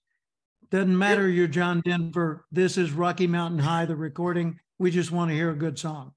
Doesn't 0.69 0.97
matter 0.97 1.27
you're 1.27 1.47
John 1.47 1.81
Denver. 1.83 2.45
This 2.51 2.77
is 2.77 2.91
Rocky 2.91 3.25
Mountain 3.25 3.59
High, 3.59 3.85
the 3.85 3.95
recording. 3.95 4.59
We 4.77 4.91
just 4.91 5.11
want 5.11 5.31
to 5.31 5.35
hear 5.35 5.49
a 5.49 5.55
good 5.55 5.79
song. 5.79 6.11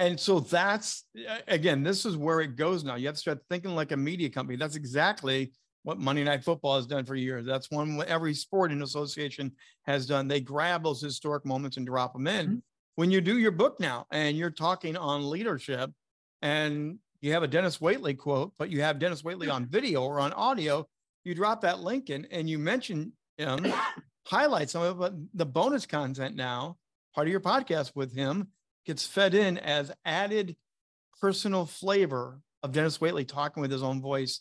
And 0.00 0.18
so 0.18 0.40
that's 0.40 1.04
again, 1.46 1.82
this 1.82 2.06
is 2.06 2.16
where 2.16 2.40
it 2.40 2.56
goes 2.56 2.82
now. 2.82 2.94
You 2.94 3.06
have 3.06 3.16
to 3.16 3.20
start 3.20 3.38
thinking 3.50 3.74
like 3.74 3.92
a 3.92 3.96
media 3.96 4.30
company. 4.30 4.56
That's 4.56 4.74
exactly 4.74 5.52
what 5.82 5.98
Monday 5.98 6.24
Night 6.24 6.42
Football 6.42 6.76
has 6.76 6.86
done 6.86 7.04
for 7.04 7.14
years. 7.14 7.44
That's 7.44 7.70
one 7.70 8.02
every 8.08 8.32
sporting 8.32 8.80
association 8.80 9.52
has 9.84 10.06
done. 10.06 10.26
They 10.26 10.40
grab 10.40 10.84
those 10.84 11.02
historic 11.02 11.44
moments 11.44 11.76
and 11.76 11.86
drop 11.86 12.14
them 12.14 12.26
in. 12.26 12.46
Mm-hmm. 12.46 12.58
When 12.96 13.10
you 13.10 13.20
do 13.20 13.38
your 13.38 13.50
book 13.50 13.78
now 13.78 14.06
and 14.10 14.38
you're 14.38 14.50
talking 14.50 14.96
on 14.96 15.28
leadership 15.28 15.90
and 16.40 16.98
you 17.20 17.34
have 17.34 17.42
a 17.42 17.48
Dennis 17.48 17.76
Waitley 17.76 18.16
quote, 18.16 18.54
but 18.58 18.70
you 18.70 18.80
have 18.80 18.98
Dennis 18.98 19.20
Waitley 19.20 19.52
on 19.52 19.66
video 19.66 20.02
or 20.02 20.18
on 20.18 20.32
audio, 20.32 20.86
you 21.24 21.34
drop 21.34 21.60
that 21.60 21.80
link 21.80 22.08
in 22.08 22.26
and 22.30 22.48
you 22.48 22.58
mention 22.58 23.12
him, 23.36 23.70
highlight 24.26 24.70
some 24.70 24.82
of 24.82 24.96
it, 24.96 24.98
but 24.98 25.12
the 25.34 25.46
bonus 25.46 25.84
content 25.84 26.36
now, 26.36 26.78
part 27.14 27.26
of 27.26 27.30
your 27.30 27.40
podcast 27.40 27.92
with 27.94 28.14
him, 28.14 28.48
gets 28.86 29.06
fed 29.06 29.34
in 29.34 29.58
as 29.58 29.92
added 30.04 30.56
personal 31.20 31.66
flavor 31.66 32.40
of 32.62 32.72
Dennis 32.72 32.98
Waitley 32.98 33.26
talking 33.26 33.60
with 33.60 33.70
his 33.70 33.82
own 33.82 34.00
voice 34.00 34.40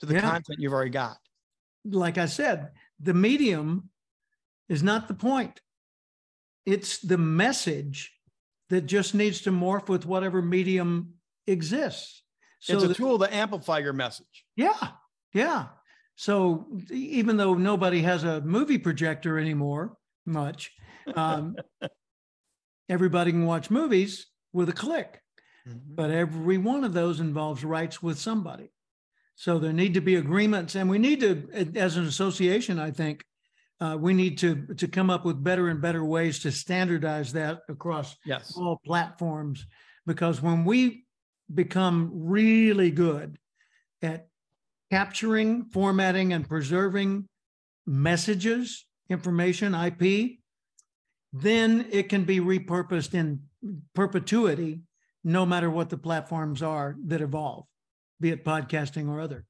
to 0.00 0.06
the 0.06 0.14
yeah. 0.14 0.20
content 0.20 0.58
you've 0.58 0.72
already 0.72 0.90
got. 0.90 1.16
Like 1.84 2.18
I 2.18 2.26
said, 2.26 2.70
the 2.98 3.14
medium 3.14 3.90
is 4.68 4.82
not 4.82 5.08
the 5.08 5.14
point. 5.14 5.60
It's 6.66 6.98
the 6.98 7.18
message 7.18 8.12
that 8.68 8.82
just 8.82 9.14
needs 9.14 9.42
to 9.42 9.50
morph 9.50 9.88
with 9.88 10.06
whatever 10.06 10.40
medium 10.42 11.14
exists. 11.46 12.22
So 12.60 12.74
it's 12.74 12.84
a 12.84 12.88
the, 12.88 12.94
tool 12.94 13.18
to 13.18 13.34
amplify 13.34 13.78
your 13.78 13.92
message. 13.92 14.44
Yeah. 14.56 14.88
Yeah. 15.32 15.66
So 16.16 16.66
even 16.90 17.36
though 17.36 17.54
nobody 17.54 18.02
has 18.02 18.24
a 18.24 18.42
movie 18.42 18.78
projector 18.78 19.38
anymore, 19.38 19.96
much, 20.26 20.70
um, 21.14 21.56
everybody 22.90 23.30
can 23.30 23.46
watch 23.46 23.70
movies 23.70 24.26
with 24.52 24.68
a 24.68 24.74
click. 24.74 25.22
Mm-hmm. 25.66 25.94
But 25.94 26.10
every 26.10 26.58
one 26.58 26.84
of 26.84 26.92
those 26.92 27.20
involves 27.20 27.64
rights 27.64 28.02
with 28.02 28.18
somebody. 28.18 28.72
So 29.36 29.58
there 29.58 29.72
need 29.72 29.94
to 29.94 30.00
be 30.00 30.16
agreements, 30.16 30.74
and 30.74 30.90
we 30.90 30.98
need 30.98 31.20
to, 31.20 31.48
as 31.74 31.96
an 31.96 32.04
association, 32.04 32.78
I 32.78 32.90
think, 32.90 33.24
uh, 33.80 33.96
we 33.98 34.12
need 34.12 34.36
to 34.38 34.66
to 34.76 34.86
come 34.86 35.08
up 35.08 35.24
with 35.24 35.42
better 35.42 35.68
and 35.68 35.80
better 35.80 36.04
ways 36.04 36.40
to 36.40 36.52
standardize 36.52 37.32
that 37.32 37.60
across 37.70 38.14
yes. 38.26 38.52
all 38.54 38.78
platforms. 38.84 39.64
Because 40.04 40.42
when 40.42 40.66
we 40.66 41.06
become 41.54 42.10
really 42.12 42.90
good 42.90 43.38
at 44.02 44.28
capturing, 44.90 45.64
formatting, 45.64 46.34
and 46.34 46.46
preserving 46.46 47.26
messages, 47.86 48.84
information, 49.08 49.74
IP, 49.74 50.39
then 51.32 51.86
it 51.90 52.08
can 52.08 52.24
be 52.24 52.40
repurposed 52.40 53.14
in 53.14 53.40
perpetuity, 53.94 54.80
no 55.22 55.46
matter 55.46 55.70
what 55.70 55.90
the 55.90 55.98
platforms 55.98 56.62
are 56.62 56.96
that 57.06 57.20
evolve, 57.20 57.66
be 58.20 58.30
it 58.30 58.44
podcasting 58.44 59.08
or 59.08 59.20
other. 59.20 59.44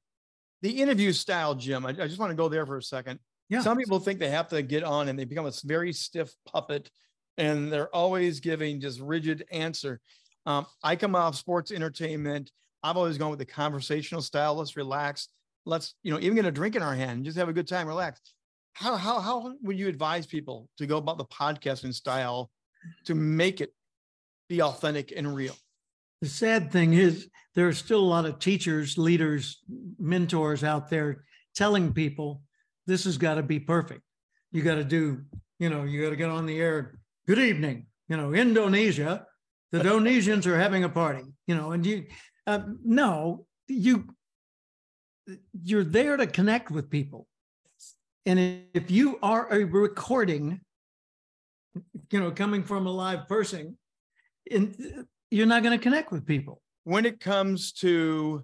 The 0.61 0.81
interview 0.81 1.11
style, 1.11 1.55
Jim, 1.55 1.85
I, 1.85 1.89
I 1.89 2.07
just 2.07 2.19
want 2.19 2.29
to 2.29 2.35
go 2.35 2.49
there 2.49 2.65
for 2.65 2.77
a 2.77 2.83
second. 2.83 3.19
Yeah. 3.49 3.61
Some 3.61 3.77
people 3.77 3.99
think 3.99 4.19
they 4.19 4.29
have 4.29 4.47
to 4.49 4.61
get 4.61 4.83
on 4.83 5.09
and 5.09 5.17
they 5.17 5.25
become 5.25 5.45
a 5.45 5.51
very 5.63 5.91
stiff 5.91 6.33
puppet 6.45 6.89
and 7.37 7.71
they're 7.71 7.93
always 7.93 8.39
giving 8.39 8.79
just 8.79 8.99
rigid 8.99 9.45
answer. 9.51 9.99
Um, 10.45 10.65
I 10.83 10.95
come 10.95 11.15
off 11.15 11.35
sports 11.35 11.71
entertainment. 11.71 12.51
I've 12.83 12.97
always 12.97 13.17
gone 13.17 13.29
with 13.29 13.39
the 13.39 13.45
conversational 13.45 14.21
style. 14.21 14.55
Let's 14.55 14.77
relax. 14.77 15.27
Let's, 15.65 15.95
you 16.03 16.11
know, 16.11 16.19
even 16.19 16.35
get 16.35 16.45
a 16.45 16.51
drink 16.51 16.75
in 16.75 16.81
our 16.81 16.95
hand, 16.95 17.25
just 17.25 17.37
have 17.37 17.49
a 17.49 17.53
good 17.53 17.67
time, 17.67 17.87
relax. 17.87 18.19
How, 18.73 18.95
how, 18.95 19.19
how 19.19 19.53
would 19.61 19.77
you 19.77 19.87
advise 19.87 20.25
people 20.25 20.69
to 20.77 20.87
go 20.87 20.97
about 20.97 21.17
the 21.17 21.25
podcasting 21.25 21.93
style 21.93 22.49
to 23.05 23.15
make 23.15 23.61
it 23.61 23.73
be 24.49 24.61
authentic 24.61 25.13
and 25.15 25.35
real? 25.35 25.55
The 26.21 26.29
sad 26.29 26.71
thing 26.71 26.93
is, 26.93 27.27
there 27.53 27.67
are 27.67 27.73
still 27.73 27.99
a 27.99 28.05
lot 28.05 28.25
of 28.25 28.39
teachers, 28.39 28.97
leaders, 28.97 29.61
mentors 29.99 30.63
out 30.63 30.89
there 30.89 31.25
telling 31.53 31.93
people 31.93 32.41
this 32.87 33.03
has 33.03 33.17
got 33.17 33.35
to 33.35 33.43
be 33.43 33.59
perfect. 33.59 34.01
You 34.51 34.61
got 34.61 34.75
to 34.75 34.83
do, 34.83 35.21
you 35.59 35.69
know, 35.69 35.83
you 35.83 36.01
got 36.01 36.11
to 36.11 36.15
get 36.15 36.29
on 36.29 36.45
the 36.45 36.59
air. 36.59 36.97
Good 37.27 37.39
evening, 37.39 37.87
you 38.07 38.17
know, 38.17 38.33
Indonesia 38.33 39.25
the 39.71 39.79
Indonesians 39.83 40.45
are 40.45 40.57
having 40.57 40.83
a 40.83 40.89
party, 40.89 41.23
you 41.47 41.55
know, 41.55 41.71
and 41.71 41.85
you, 41.85 42.05
uh, 42.45 42.59
no, 42.83 43.45
you, 43.67 44.07
you're 45.63 45.83
there 45.83 46.17
to 46.17 46.27
connect 46.27 46.71
with 46.71 46.89
people. 46.89 47.27
And 48.25 48.65
if 48.73 48.91
you 48.91 49.17
are 49.23 49.51
a 49.51 49.63
recording, 49.63 50.61
you 52.11 52.19
know, 52.19 52.31
coming 52.31 52.63
from 52.63 52.85
a 52.85 52.91
live 52.91 53.27
person, 53.27 53.77
and 54.51 55.05
you're 55.31 55.47
not 55.47 55.63
going 55.63 55.77
to 55.77 55.81
connect 55.81 56.11
with 56.11 56.25
people. 56.25 56.61
When 56.83 57.05
it 57.05 57.19
comes 57.19 57.71
to, 57.73 58.43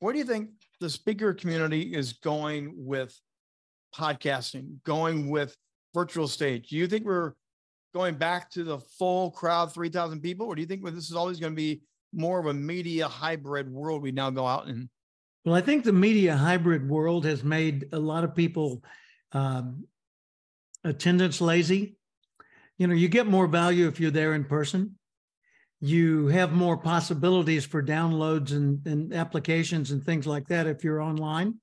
what 0.00 0.12
do 0.12 0.18
you 0.18 0.24
think 0.24 0.50
the 0.80 0.90
speaker 0.90 1.32
community 1.32 1.94
is 1.94 2.14
going 2.14 2.74
with 2.76 3.18
podcasting, 3.94 4.82
going 4.84 5.30
with 5.30 5.56
virtual 5.94 6.28
stage? 6.28 6.68
Do 6.68 6.76
you 6.76 6.86
think 6.86 7.04
we're 7.04 7.32
going 7.94 8.16
back 8.16 8.50
to 8.50 8.64
the 8.64 8.80
full 8.98 9.30
crowd, 9.30 9.72
3,000 9.72 10.20
people? 10.20 10.46
Or 10.46 10.54
do 10.54 10.60
you 10.60 10.66
think 10.66 10.84
this 10.84 11.08
is 11.08 11.14
always 11.14 11.38
going 11.38 11.52
to 11.52 11.56
be 11.56 11.82
more 12.12 12.38
of 12.38 12.46
a 12.46 12.54
media 12.54 13.08
hybrid 13.08 13.70
world 13.70 14.02
we 14.02 14.12
now 14.12 14.30
go 14.30 14.46
out 14.46 14.68
in? 14.68 14.90
Well, 15.44 15.54
I 15.54 15.60
think 15.60 15.84
the 15.84 15.92
media 15.92 16.36
hybrid 16.36 16.88
world 16.88 17.26
has 17.26 17.44
made 17.44 17.88
a 17.92 17.98
lot 17.98 18.24
of 18.24 18.34
people 18.34 18.82
um, 19.32 19.86
attendance 20.84 21.40
lazy. 21.40 21.96
you 22.78 22.86
know, 22.86 22.94
you 22.94 23.08
get 23.08 23.26
more 23.26 23.46
value 23.46 23.86
if 23.86 24.00
you're 24.00 24.10
there 24.10 24.34
in 24.34 24.44
person. 24.44 24.98
You 25.80 26.28
have 26.28 26.52
more 26.52 26.78
possibilities 26.78 27.66
for 27.66 27.82
downloads 27.82 28.52
and, 28.52 28.86
and 28.86 29.12
applications 29.12 29.90
and 29.90 30.02
things 30.02 30.26
like 30.26 30.48
that 30.48 30.66
if 30.66 30.82
you're 30.82 31.02
online. 31.02 31.56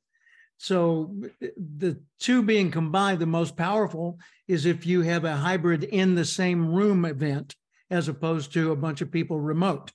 So 0.57 1.15
the 1.39 1.99
two 2.19 2.43
being 2.43 2.69
combined, 2.69 3.17
the 3.17 3.25
most 3.25 3.57
powerful 3.57 4.19
is 4.47 4.67
if 4.67 4.85
you 4.85 5.01
have 5.01 5.25
a 5.25 5.35
hybrid 5.35 5.83
in 5.83 6.13
the 6.13 6.25
same 6.25 6.71
room 6.71 7.03
event 7.03 7.55
as 7.89 8.07
opposed 8.07 8.53
to 8.53 8.71
a 8.71 8.75
bunch 8.75 9.01
of 9.01 9.11
people 9.11 9.39
remote. 9.39 9.91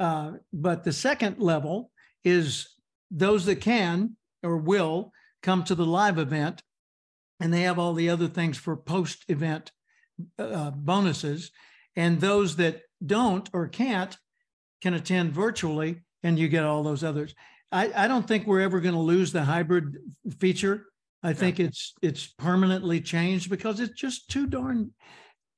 Uh, 0.00 0.32
but 0.50 0.82
the 0.82 0.94
second 0.94 1.40
level 1.40 1.90
is 2.24 2.68
those 3.12 3.44
that 3.46 3.60
can 3.60 4.16
or 4.42 4.56
will 4.56 5.12
come 5.42 5.62
to 5.64 5.74
the 5.74 5.86
live 5.86 6.18
event 6.18 6.62
and 7.40 7.52
they 7.52 7.62
have 7.62 7.78
all 7.78 7.92
the 7.92 8.08
other 8.08 8.28
things 8.28 8.56
for 8.56 8.76
post 8.76 9.24
event 9.28 9.72
uh, 10.38 10.70
bonuses. 10.70 11.50
And 11.96 12.20
those 12.20 12.56
that 12.56 12.82
don't 13.04 13.48
or 13.52 13.68
can't 13.68 14.16
can 14.80 14.94
attend 14.94 15.32
virtually 15.32 16.00
and 16.22 16.38
you 16.38 16.48
get 16.48 16.64
all 16.64 16.82
those 16.82 17.04
others. 17.04 17.34
I, 17.70 18.04
I 18.04 18.08
don't 18.08 18.26
think 18.26 18.46
we're 18.46 18.60
ever 18.60 18.80
going 18.80 18.94
to 18.94 19.00
lose 19.00 19.32
the 19.32 19.44
hybrid 19.44 19.96
feature. 20.38 20.86
I 21.22 21.32
think 21.32 21.58
yeah. 21.58 21.66
it's 21.66 21.94
it's 22.02 22.26
permanently 22.26 23.00
changed 23.00 23.48
because 23.48 23.80
it's 23.80 24.00
just 24.00 24.28
too 24.28 24.46
darn 24.46 24.92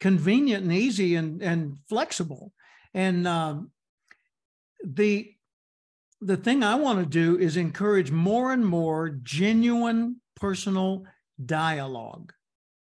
convenient 0.00 0.64
and 0.64 0.72
easy 0.72 1.16
and 1.16 1.42
and 1.42 1.78
flexible. 1.88 2.52
And 2.92 3.26
um, 3.26 3.70
the 4.84 5.33
the 6.20 6.36
thing 6.36 6.62
I 6.62 6.74
want 6.74 7.00
to 7.00 7.06
do 7.06 7.38
is 7.38 7.56
encourage 7.56 8.10
more 8.10 8.52
and 8.52 8.64
more 8.64 9.10
genuine 9.22 10.20
personal 10.36 11.04
dialogue. 11.44 12.32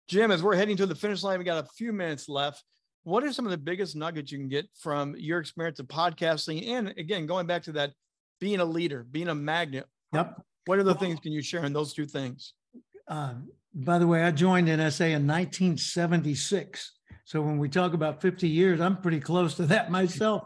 Jim, 0.08 0.32
as 0.32 0.42
we're 0.42 0.56
heading 0.56 0.78
to 0.78 0.86
the 0.86 0.96
finish 0.96 1.22
line, 1.22 1.38
we 1.38 1.46
got 1.46 1.64
a 1.64 1.68
few 1.78 1.94
minutes 1.94 2.28
left. 2.28 2.64
What 3.04 3.24
are 3.24 3.32
some 3.32 3.46
of 3.46 3.52
the 3.52 3.58
biggest 3.58 3.96
nuggets 3.96 4.32
you 4.32 4.40
can 4.40 4.50
get 4.50 4.68
from 4.80 5.16
your 5.18 5.40
experience 5.40 5.80
of 5.80 5.88
podcasting? 5.88 6.68
And 6.70 6.90
again, 6.98 7.26
going 7.26 7.48
back 7.48 7.64
to 7.64 7.72
that, 7.74 7.92
being 8.40 8.60
a 8.60 8.66
leader, 8.66 9.06
being 9.10 9.28
a 9.28 9.36
magnet. 9.36 9.86
Yep. 10.14 10.42
What 10.66 10.80
are 10.80 10.84
the 10.84 10.96
things 10.96 11.20
can 11.20 11.32
you 11.32 11.42
share 11.42 11.66
in 11.66 11.74
those 11.74 11.94
two 11.94 12.06
things? 12.06 12.54
Uh, 13.08 13.34
by 13.74 14.00
the 14.00 14.08
way, 14.08 14.24
I 14.24 14.32
joined 14.32 14.68
NSA 14.68 15.12
in 15.12 15.28
1976. 15.28 16.94
So 17.26 17.42
when 17.42 17.60
we 17.60 17.70
talk 17.70 17.94
about 17.94 18.22
50 18.22 18.48
years, 18.48 18.82
I'm 18.82 18.98
pretty 18.98 19.20
close 19.20 19.56
to 19.56 19.66
that 19.68 19.92
myself. 19.92 20.44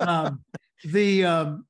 um, 0.00 0.42
the 0.84 1.24
um, 1.24 1.66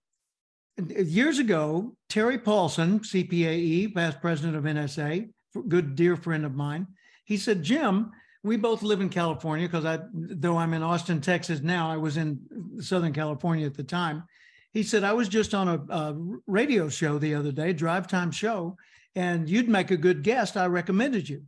Uh, 0.78 1.00
years 1.02 1.38
ago, 1.38 1.96
Terry 2.08 2.38
Paulson, 2.38 3.00
CPAE, 3.00 3.94
past 3.94 4.20
president 4.20 4.56
of 4.56 4.64
NSA, 4.64 5.30
good 5.68 5.94
dear 5.94 6.16
friend 6.16 6.44
of 6.44 6.54
mine, 6.54 6.86
he 7.24 7.36
said, 7.36 7.62
Jim, 7.62 8.10
we 8.42 8.56
both 8.56 8.82
live 8.82 9.00
in 9.00 9.08
California 9.08 9.66
because 9.66 9.84
I, 9.86 10.00
though 10.12 10.58
I'm 10.58 10.74
in 10.74 10.82
Austin, 10.82 11.20
Texas 11.20 11.60
now, 11.62 11.90
I 11.90 11.96
was 11.96 12.16
in 12.16 12.40
Southern 12.80 13.12
California 13.12 13.66
at 13.66 13.74
the 13.74 13.84
time. 13.84 14.24
He 14.72 14.82
said, 14.82 15.04
I 15.04 15.12
was 15.12 15.28
just 15.28 15.54
on 15.54 15.68
a, 15.68 15.94
a 15.94 16.14
radio 16.46 16.88
show 16.88 17.18
the 17.18 17.34
other 17.34 17.52
day, 17.52 17.72
drive 17.72 18.06
time 18.06 18.30
show, 18.30 18.76
and 19.14 19.48
you'd 19.48 19.68
make 19.68 19.90
a 19.90 19.96
good 19.96 20.22
guest. 20.22 20.56
I 20.56 20.66
recommended 20.66 21.28
you. 21.28 21.44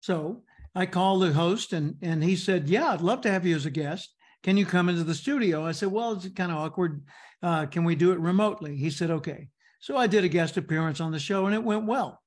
So 0.00 0.42
I 0.74 0.86
called 0.86 1.22
the 1.22 1.32
host 1.32 1.72
and, 1.72 1.96
and 2.02 2.24
he 2.24 2.36
said, 2.36 2.68
Yeah, 2.68 2.88
I'd 2.88 3.00
love 3.00 3.20
to 3.22 3.30
have 3.30 3.46
you 3.46 3.54
as 3.54 3.66
a 3.66 3.70
guest. 3.70 4.14
Can 4.42 4.56
you 4.56 4.66
come 4.66 4.88
into 4.88 5.04
the 5.04 5.14
studio? 5.14 5.66
I 5.66 5.72
said, 5.72 5.90
Well, 5.90 6.12
it's 6.12 6.28
kind 6.28 6.52
of 6.52 6.58
awkward. 6.58 7.02
Uh, 7.42 7.66
can 7.66 7.84
we 7.84 7.94
do 7.94 8.12
it 8.12 8.20
remotely? 8.20 8.76
He 8.76 8.90
said, 8.90 9.10
Okay. 9.10 9.48
So 9.80 9.96
I 9.96 10.06
did 10.06 10.24
a 10.24 10.28
guest 10.28 10.56
appearance 10.56 11.00
on 11.00 11.12
the 11.12 11.18
show 11.18 11.46
and 11.46 11.54
it 11.54 11.62
went 11.62 11.86
well. 11.86 12.20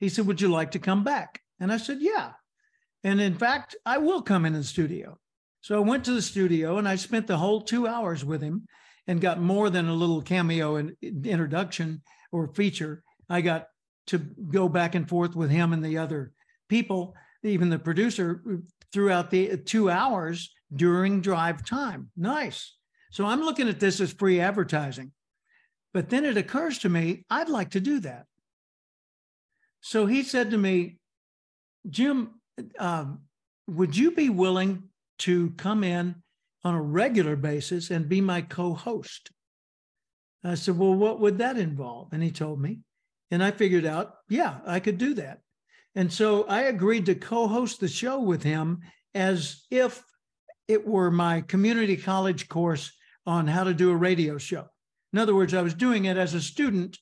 He 0.00 0.08
said, 0.08 0.26
Would 0.26 0.40
you 0.40 0.48
like 0.48 0.72
to 0.72 0.78
come 0.78 1.04
back? 1.04 1.40
And 1.60 1.72
I 1.72 1.76
said, 1.76 1.98
Yeah. 2.00 2.32
And 3.04 3.20
in 3.20 3.34
fact, 3.34 3.76
I 3.86 3.98
will 3.98 4.22
come 4.22 4.44
in 4.44 4.52
the 4.52 4.64
studio. 4.64 5.18
So 5.60 5.76
I 5.76 5.80
went 5.80 6.04
to 6.04 6.12
the 6.12 6.22
studio 6.22 6.78
and 6.78 6.88
I 6.88 6.96
spent 6.96 7.26
the 7.26 7.36
whole 7.36 7.60
two 7.60 7.86
hours 7.86 8.24
with 8.24 8.40
him 8.40 8.66
and 9.06 9.20
got 9.20 9.40
more 9.40 9.70
than 9.70 9.88
a 9.88 9.94
little 9.94 10.22
cameo 10.22 10.76
and 10.76 10.96
introduction 11.02 12.02
or 12.32 12.48
feature. 12.54 13.02
I 13.28 13.40
got 13.40 13.68
to 14.08 14.18
go 14.18 14.68
back 14.68 14.94
and 14.94 15.08
forth 15.08 15.34
with 15.34 15.50
him 15.50 15.72
and 15.72 15.84
the 15.84 15.98
other 15.98 16.32
people, 16.68 17.14
even 17.42 17.70
the 17.70 17.78
producer, 17.78 18.42
throughout 18.92 19.30
the 19.30 19.56
two 19.56 19.90
hours 19.90 20.52
during 20.74 21.20
drive 21.20 21.64
time. 21.64 22.10
Nice. 22.16 22.74
So 23.10 23.24
I'm 23.24 23.42
looking 23.42 23.68
at 23.68 23.80
this 23.80 24.00
as 24.00 24.12
free 24.12 24.40
advertising. 24.40 25.12
But 25.94 26.10
then 26.10 26.24
it 26.24 26.36
occurs 26.36 26.78
to 26.80 26.88
me, 26.88 27.24
I'd 27.30 27.48
like 27.48 27.70
to 27.70 27.80
do 27.80 28.00
that. 28.00 28.26
So 29.80 30.06
he 30.06 30.22
said 30.22 30.50
to 30.50 30.58
me, 30.58 30.98
Jim, 31.88 32.40
um, 32.78 33.22
would 33.66 33.96
you 33.96 34.10
be 34.10 34.28
willing 34.28 34.84
to 35.20 35.50
come 35.50 35.84
in 35.84 36.16
on 36.64 36.74
a 36.74 36.82
regular 36.82 37.36
basis 37.36 37.90
and 37.90 38.08
be 38.08 38.20
my 38.20 38.42
co 38.42 38.74
host? 38.74 39.30
I 40.44 40.54
said, 40.54 40.78
Well, 40.78 40.94
what 40.94 41.20
would 41.20 41.38
that 41.38 41.56
involve? 41.56 42.12
And 42.12 42.22
he 42.22 42.30
told 42.30 42.60
me. 42.60 42.80
And 43.30 43.42
I 43.42 43.50
figured 43.50 43.84
out, 43.84 44.14
yeah, 44.28 44.58
I 44.66 44.80
could 44.80 44.98
do 44.98 45.14
that. 45.14 45.40
And 45.94 46.12
so 46.12 46.44
I 46.44 46.62
agreed 46.62 47.06
to 47.06 47.14
co 47.14 47.48
host 47.48 47.80
the 47.80 47.88
show 47.88 48.20
with 48.20 48.42
him 48.42 48.80
as 49.14 49.64
if 49.70 50.02
it 50.68 50.86
were 50.86 51.10
my 51.10 51.40
community 51.42 51.96
college 51.96 52.48
course 52.48 52.92
on 53.26 53.46
how 53.46 53.64
to 53.64 53.74
do 53.74 53.90
a 53.90 53.96
radio 53.96 54.38
show. 54.38 54.66
In 55.12 55.18
other 55.18 55.34
words, 55.34 55.54
I 55.54 55.62
was 55.62 55.74
doing 55.74 56.04
it 56.04 56.16
as 56.16 56.34
a 56.34 56.40
student 56.40 56.98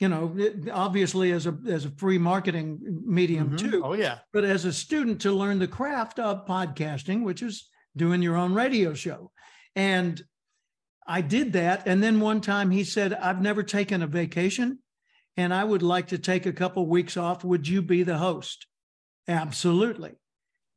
you 0.00 0.08
know, 0.08 0.34
obviously 0.72 1.30
as 1.30 1.46
a 1.46 1.56
as 1.68 1.84
a 1.84 1.90
free 1.90 2.16
marketing 2.16 2.80
medium 3.04 3.50
mm-hmm. 3.50 3.70
too. 3.70 3.82
Oh 3.84 3.92
yeah. 3.92 4.18
But 4.32 4.44
as 4.44 4.64
a 4.64 4.72
student 4.72 5.20
to 5.20 5.32
learn 5.32 5.58
the 5.58 5.68
craft 5.68 6.18
of 6.18 6.46
podcasting, 6.46 7.22
which 7.22 7.42
is 7.42 7.68
doing 7.94 8.22
your 8.22 8.36
own 8.36 8.54
radio 8.54 8.94
show. 8.94 9.30
And 9.76 10.20
I 11.06 11.20
did 11.20 11.52
that. 11.52 11.86
And 11.86 12.02
then 12.02 12.18
one 12.18 12.40
time 12.40 12.70
he 12.70 12.82
said, 12.82 13.12
I've 13.12 13.42
never 13.42 13.62
taken 13.62 14.02
a 14.02 14.06
vacation 14.06 14.78
and 15.40 15.54
I 15.54 15.64
would 15.64 15.82
like 15.82 16.08
to 16.08 16.18
take 16.18 16.44
a 16.44 16.52
couple 16.52 16.86
weeks 16.86 17.16
off. 17.16 17.44
Would 17.44 17.66
you 17.66 17.80
be 17.80 18.02
the 18.02 18.18
host? 18.18 18.66
Absolutely. 19.26 20.12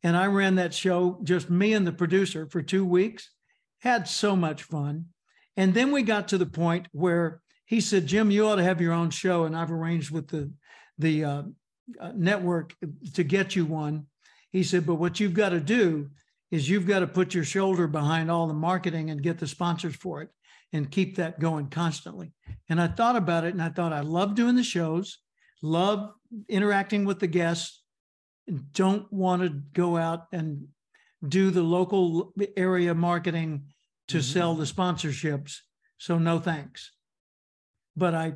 And 0.03 0.15
I 0.15 0.27
ran 0.27 0.55
that 0.55 0.73
show, 0.73 1.19
just 1.21 1.49
me 1.49 1.73
and 1.73 1.85
the 1.85 1.91
producer 1.91 2.47
for 2.49 2.61
two 2.61 2.85
weeks, 2.85 3.29
had 3.79 4.07
so 4.07 4.37
much 4.37 4.63
fun. 4.63 5.07
And 5.57 5.73
then 5.73 5.91
we 5.91 6.01
got 6.01 6.29
to 6.29 6.37
the 6.37 6.45
point 6.45 6.87
where 6.93 7.41
he 7.65 7.81
said, 7.81 8.07
Jim, 8.07 8.31
you 8.31 8.47
ought 8.47 8.55
to 8.55 8.63
have 8.63 8.79
your 8.79 8.93
own 8.93 9.09
show. 9.09 9.43
And 9.43 9.55
I've 9.55 9.71
arranged 9.71 10.11
with 10.11 10.29
the, 10.29 10.49
the 10.97 11.25
uh, 11.25 11.43
uh, 11.99 12.11
network 12.15 12.73
to 13.15 13.23
get 13.23 13.57
you 13.57 13.65
one. 13.65 14.05
He 14.49 14.63
said, 14.63 14.85
but 14.85 14.95
what 14.95 15.19
you've 15.19 15.33
got 15.33 15.49
to 15.49 15.59
do 15.59 16.09
is 16.51 16.69
you've 16.69 16.87
got 16.87 16.99
to 16.99 17.07
put 17.07 17.33
your 17.33 17.43
shoulder 17.43 17.87
behind 17.87 18.31
all 18.31 18.47
the 18.47 18.53
marketing 18.53 19.09
and 19.09 19.21
get 19.21 19.39
the 19.39 19.47
sponsors 19.47 19.95
for 19.95 20.21
it 20.21 20.29
and 20.73 20.91
keep 20.91 21.15
that 21.15 21.39
going 21.39 21.67
constantly. 21.69 22.33
And 22.69 22.81
I 22.81 22.87
thought 22.87 23.15
about 23.15 23.45
it 23.45 23.53
and 23.53 23.61
I 23.61 23.69
thought, 23.69 23.93
I 23.93 24.01
love 24.01 24.35
doing 24.35 24.55
the 24.55 24.63
shows, 24.63 25.19
love 25.61 26.11
interacting 26.49 27.05
with 27.05 27.19
the 27.19 27.27
guests, 27.27 27.81
and 28.47 28.71
don't 28.73 29.11
want 29.13 29.43
to 29.43 29.49
go 29.49 29.95
out 29.95 30.25
and 30.33 30.67
do 31.25 31.51
the 31.51 31.63
local 31.63 32.33
area 32.57 32.93
marketing 32.93 33.67
to 34.09 34.17
mm-hmm. 34.17 34.33
sell 34.33 34.55
the 34.55 34.65
sponsorships. 34.65 35.59
So, 35.97 36.17
no 36.17 36.39
thanks 36.39 36.91
but 37.95 38.13
I 38.13 38.33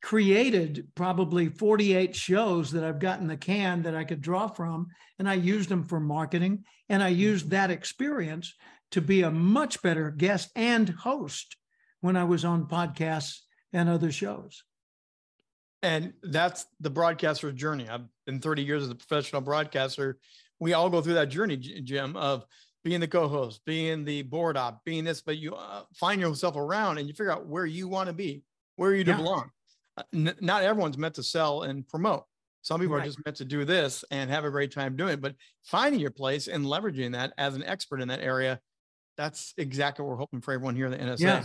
created 0.00 0.88
probably 0.94 1.48
48 1.48 2.14
shows 2.14 2.70
that 2.72 2.84
I've 2.84 3.00
got 3.00 3.20
in 3.20 3.26
the 3.26 3.36
can 3.36 3.82
that 3.82 3.96
I 3.96 4.04
could 4.04 4.20
draw 4.20 4.46
from. 4.46 4.88
And 5.18 5.28
I 5.28 5.34
used 5.34 5.68
them 5.68 5.84
for 5.84 5.98
marketing. 5.98 6.64
And 6.88 7.02
I 7.02 7.08
used 7.08 7.46
mm-hmm. 7.46 7.54
that 7.54 7.70
experience 7.70 8.54
to 8.92 9.00
be 9.00 9.22
a 9.22 9.30
much 9.30 9.82
better 9.82 10.10
guest 10.10 10.50
and 10.54 10.88
host 10.88 11.56
when 12.00 12.16
I 12.16 12.24
was 12.24 12.44
on 12.44 12.66
podcasts 12.66 13.40
and 13.72 13.88
other 13.88 14.12
shows. 14.12 14.64
And 15.82 16.12
that's 16.22 16.66
the 16.80 16.90
broadcaster's 16.90 17.54
journey. 17.54 17.88
I've 17.88 18.06
been 18.26 18.40
30 18.40 18.62
years 18.62 18.82
as 18.82 18.90
a 18.90 18.94
professional 18.94 19.40
broadcaster. 19.40 20.18
We 20.58 20.72
all 20.72 20.90
go 20.90 21.00
through 21.00 21.14
that 21.14 21.28
journey, 21.28 21.56
Jim, 21.56 22.16
of 22.16 22.44
being 22.82 23.00
the 23.00 23.06
co-host, 23.06 23.60
being 23.64 24.04
the 24.04 24.22
board 24.22 24.56
op, 24.56 24.84
being 24.84 25.04
this, 25.04 25.20
but 25.20 25.36
you 25.36 25.54
uh, 25.54 25.82
find 25.94 26.20
yourself 26.20 26.56
around 26.56 26.98
and 26.98 27.06
you 27.06 27.14
figure 27.14 27.30
out 27.30 27.46
where 27.46 27.66
you 27.66 27.86
want 27.86 28.08
to 28.08 28.12
be 28.12 28.42
where 28.78 28.94
you 28.94 29.04
yeah. 29.04 29.16
belong. 29.16 29.50
Uh, 29.96 30.02
n- 30.14 30.36
not 30.40 30.62
everyone's 30.62 30.96
meant 30.96 31.16
to 31.16 31.22
sell 31.22 31.62
and 31.62 31.86
promote. 31.86 32.24
Some 32.62 32.80
people 32.80 32.96
right. 32.96 33.02
are 33.02 33.06
just 33.06 33.24
meant 33.24 33.36
to 33.38 33.44
do 33.44 33.64
this 33.64 34.04
and 34.10 34.30
have 34.30 34.44
a 34.44 34.50
great 34.50 34.72
time 34.72 34.96
doing 34.96 35.14
it. 35.14 35.20
But 35.20 35.34
finding 35.64 36.00
your 36.00 36.10
place 36.10 36.48
and 36.48 36.64
leveraging 36.64 37.12
that 37.12 37.32
as 37.36 37.56
an 37.56 37.64
expert 37.64 38.00
in 38.00 38.08
that 38.08 38.20
area, 38.20 38.60
that's 39.16 39.52
exactly 39.58 40.04
what 40.04 40.12
we're 40.12 40.18
hoping 40.18 40.40
for 40.40 40.54
everyone 40.54 40.76
here 40.76 40.86
in 40.86 40.92
the 40.92 40.98
NSA. 40.98 41.20
Yeah. 41.20 41.44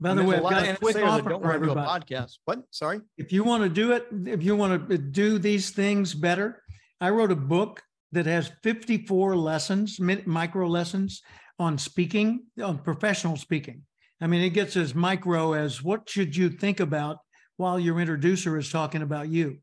By 0.00 0.14
the 0.14 0.24
way, 0.24 0.36
I've 0.36 0.42
got 0.42 0.68
a 0.68 0.76
quick 0.76 0.96
offer 0.96 1.30
for 1.30 1.52
everybody. 1.52 1.80
podcast. 1.80 2.38
What? 2.44 2.62
Sorry. 2.70 3.00
If 3.16 3.32
you 3.32 3.42
want 3.44 3.64
to 3.64 3.68
do 3.68 3.92
it, 3.92 4.06
if 4.26 4.42
you 4.42 4.54
want 4.56 4.88
to 4.88 4.98
do 4.98 5.38
these 5.38 5.70
things 5.70 6.14
better, 6.14 6.62
I 7.00 7.10
wrote 7.10 7.32
a 7.32 7.36
book 7.36 7.82
that 8.12 8.26
has 8.26 8.50
54 8.62 9.36
lessons, 9.36 9.98
micro 10.00 10.66
lessons 10.68 11.22
on 11.58 11.76
speaking, 11.78 12.44
on 12.62 12.78
professional 12.78 13.36
speaking. 13.36 13.82
I 14.20 14.26
mean, 14.26 14.42
it 14.42 14.50
gets 14.50 14.76
as 14.76 14.94
micro 14.94 15.52
as 15.52 15.82
what 15.82 16.08
should 16.08 16.34
you 16.36 16.48
think 16.50 16.80
about 16.80 17.18
while 17.56 17.78
your 17.78 17.98
introducer 18.00 18.56
is 18.56 18.70
talking 18.70 19.02
about 19.02 19.28
you. 19.28 19.58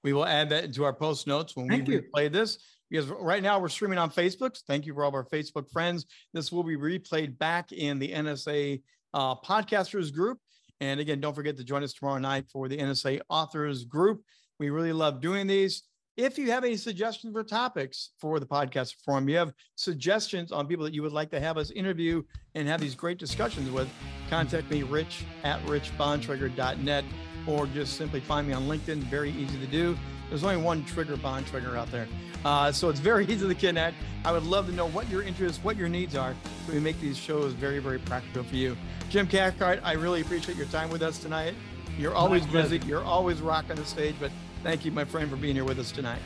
We 0.03 0.13
will 0.13 0.27
add 0.27 0.51
that 0.51 0.65
into 0.65 0.85
our 0.85 0.93
post 0.93 1.27
notes 1.27 1.57
when 1.57 1.69
Thank 1.69 1.89
we 1.89 1.95
you. 1.95 2.03
replay 2.03 2.31
this. 2.31 2.59
Because 2.91 3.07
right 3.07 3.43
now 3.43 3.59
we're 3.59 3.71
streaming 3.71 3.99
on 3.99 4.11
Facebook. 4.11 4.61
Thank 4.69 4.85
you 4.85 4.93
for 4.93 5.03
all 5.03 5.09
of 5.09 5.15
our 5.15 5.25
Facebook 5.25 5.71
friends. 5.71 6.05
This 6.35 6.53
will 6.53 6.63
be 6.63 6.77
replayed 6.77 7.39
back 7.39 7.73
in 7.73 7.99
the 7.99 8.13
NSA 8.13 8.83
uh, 9.15 9.35
podcasters 9.37 10.13
group. 10.13 10.39
And 10.81 11.01
again, 11.01 11.21
don't 11.21 11.35
forget 11.35 11.57
to 11.57 11.65
join 11.65 11.83
us 11.83 11.95
tomorrow 11.95 12.19
night 12.19 12.45
for 12.53 12.69
the 12.69 12.77
NSA 12.77 13.21
authors 13.31 13.85
group. 13.85 14.23
We 14.61 14.71
really 14.71 14.93
love 14.93 15.21
doing 15.23 15.47
these. 15.47 15.83
If 16.17 16.39
you 16.39 16.53
have 16.53 16.63
any 16.63 16.77
suggestions 16.77 17.33
for 17.33 17.43
topics 17.43 18.11
for 18.21 18.39
the 18.39 18.47
podcast 18.47 18.95
forum, 19.05 19.29
you 19.29 19.37
have 19.37 19.53
suggestions 19.75 20.53
on 20.53 20.69
people 20.69 20.85
that 20.85 20.95
you 20.95 21.03
would 21.03 21.13
like 21.13 21.29
to 21.33 21.41
have 21.41 21.59
us 21.59 21.73
interview 21.73 22.23
and 22.55 22.69
have 22.69 22.81
these 22.81 22.95
great 22.95 23.19
discussions 23.19 23.69
with, 23.69 23.89
contact 24.31 24.71
me, 24.71 24.85
rich 24.85 25.25
at 25.43 25.61
richbontrager.net, 25.67 27.05
or 27.49 27.67
just 27.67 27.97
simply 27.97 28.21
find 28.21 28.47
me 28.47 28.53
on 28.53 28.69
LinkedIn. 28.69 28.99
Very 28.99 29.33
easy 29.33 29.59
to 29.59 29.67
do. 29.67 29.99
There's 30.29 30.45
only 30.45 30.57
one 30.57 30.85
trigger 30.85 31.17
Bontrager 31.17 31.77
out 31.77 31.91
there. 31.91 32.07
Uh, 32.45 32.71
so 32.71 32.89
it's 32.91 33.01
very 33.01 33.27
easy 33.29 33.49
to 33.49 33.55
connect. 33.57 33.97
I 34.25 34.31
would 34.31 34.45
love 34.45 34.67
to 34.67 34.73
know 34.73 34.87
what 34.87 35.11
your 35.11 35.23
interests, 35.25 35.65
what 35.65 35.77
your 35.77 35.89
needs 35.89 36.15
are, 36.15 36.37
so 36.65 36.75
we 36.75 36.79
make 36.79 37.01
these 37.01 37.19
shows 37.19 37.55
very, 37.55 37.81
very 37.81 37.99
practical 37.99 38.45
for 38.45 38.55
you. 38.55 38.77
Jim 39.11 39.27
Cathcart, 39.27 39.81
I 39.83 39.95
really 39.95 40.21
appreciate 40.21 40.57
your 40.57 40.67
time 40.67 40.91
with 40.91 41.03
us 41.03 41.19
tonight. 41.19 41.55
You're 41.99 42.15
always 42.15 42.47
busy. 42.47 42.81
You're 42.87 43.05
always 43.05 43.41
rocking 43.41 43.77
the 43.77 43.85
stage, 43.85 44.15
but 44.21 44.31
thank 44.65 44.85
you, 44.85 44.91
my 44.91 45.05
friend, 45.05 45.31
for 45.31 45.37
being 45.37 45.55
here 45.55 45.65
with 45.65 45.79
us 45.79 45.93
tonight. 45.93 46.19